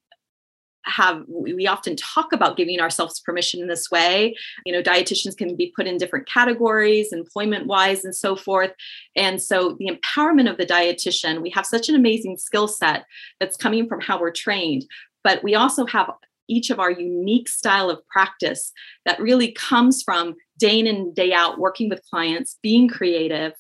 [0.86, 4.36] have we often talk about giving ourselves permission in this way.
[4.66, 8.72] You know dietitians can be put in different categories employment wise and so forth.
[9.16, 13.06] And so the empowerment of the dietitian we have such an amazing skill set
[13.40, 14.86] that's coming from how we're trained
[15.24, 16.12] but we also have
[16.50, 18.72] each of our unique style of practice
[19.06, 23.54] that really comes from day in and day out working with clients being creative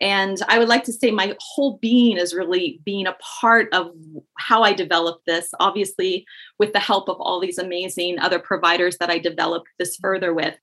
[0.00, 3.90] and I would like to say my whole being is really being a part of
[4.38, 6.24] how I developed this, obviously,
[6.58, 10.56] with the help of all these amazing other providers that I developed this further with.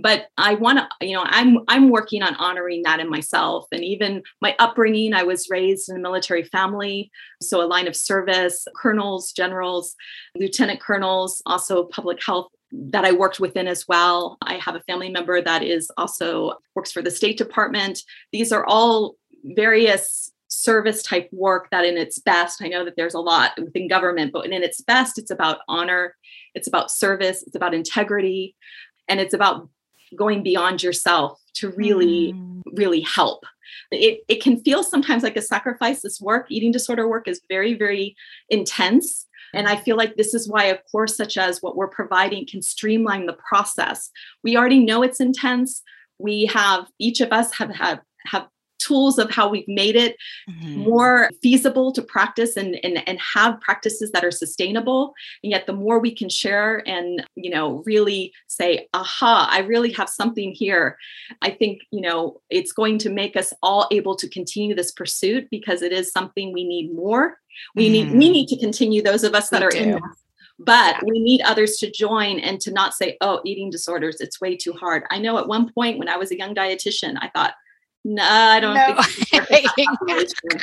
[0.00, 3.66] But I want to, you know, I'm I'm working on honoring that in myself.
[3.72, 7.10] And even my upbringing, I was raised in a military family,
[7.42, 9.96] so a line of service, colonels, generals,
[10.36, 12.48] lieutenant colonels, also public health
[12.90, 14.36] that I worked within as well.
[14.42, 18.02] I have a family member that is also works for the State Department.
[18.32, 23.14] These are all various service type work that in its best, I know that there's
[23.14, 26.16] a lot within government, but in its best, it's about honor,
[26.54, 28.56] it's about service, it's about integrity,
[29.08, 29.68] and it's about
[30.16, 32.62] going beyond yourself to really, mm.
[32.72, 33.44] really help.
[33.90, 36.02] It, it can feel sometimes like a sacrifice.
[36.02, 38.16] This work, eating disorder work, is very, very
[38.48, 42.46] intense and I feel like this is why a course such as what we're providing
[42.46, 44.10] can streamline the process.
[44.42, 45.82] We already know it's intense.
[46.18, 48.48] We have each of us have have have
[48.84, 50.16] tools of how we've made it
[50.48, 50.80] mm-hmm.
[50.80, 55.72] more feasible to practice and, and and have practices that are sustainable and yet the
[55.72, 60.96] more we can share and you know really say aha i really have something here
[61.42, 65.48] i think you know it's going to make us all able to continue this pursuit
[65.50, 67.38] because it is something we need more
[67.74, 67.92] we mm.
[67.92, 68.18] need we mm-hmm.
[68.18, 69.78] need to continue those of us that we are do.
[69.78, 70.24] in this
[70.58, 74.56] but we need others to join and to not say oh eating disorders it's way
[74.56, 77.54] too hard i know at one point when i was a young dietitian i thought
[78.04, 79.02] no i don't no.
[79.02, 79.68] think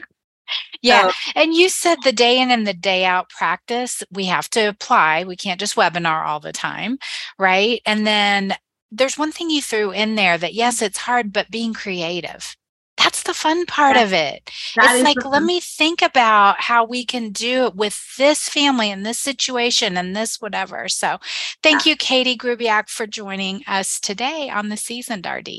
[0.81, 1.09] yeah.
[1.09, 4.67] So, and you said the day in and the day out practice, we have to
[4.67, 5.23] apply.
[5.23, 6.97] We can't just webinar all the time.
[7.39, 7.81] Right.
[7.85, 8.55] And then
[8.91, 12.55] there's one thing you threw in there that, yes, it's hard, but being creative
[12.97, 14.51] that's the fun part that, of it.
[14.77, 19.05] It's like, let me think about how we can do it with this family and
[19.05, 20.87] this situation and this whatever.
[20.87, 21.17] So
[21.63, 21.91] thank yeah.
[21.91, 25.49] you, Katie Grubiak, for joining us today on the Seasoned RD.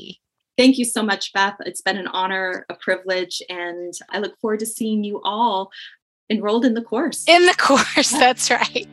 [0.57, 1.55] Thank you so much, Beth.
[1.65, 5.71] It's been an honor, a privilege, and I look forward to seeing you all
[6.29, 7.23] enrolled in the course.
[7.27, 8.87] In the course, that's right.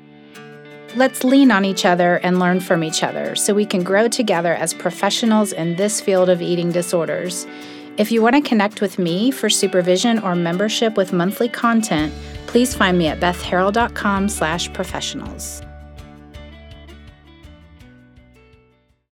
[0.97, 4.55] Let's lean on each other and learn from each other so we can grow together
[4.55, 7.47] as professionals in this field of eating disorders.
[7.97, 12.13] If you want to connect with me for supervision or membership with monthly content,
[12.47, 15.63] please find me at bethharrell.com slash professionals.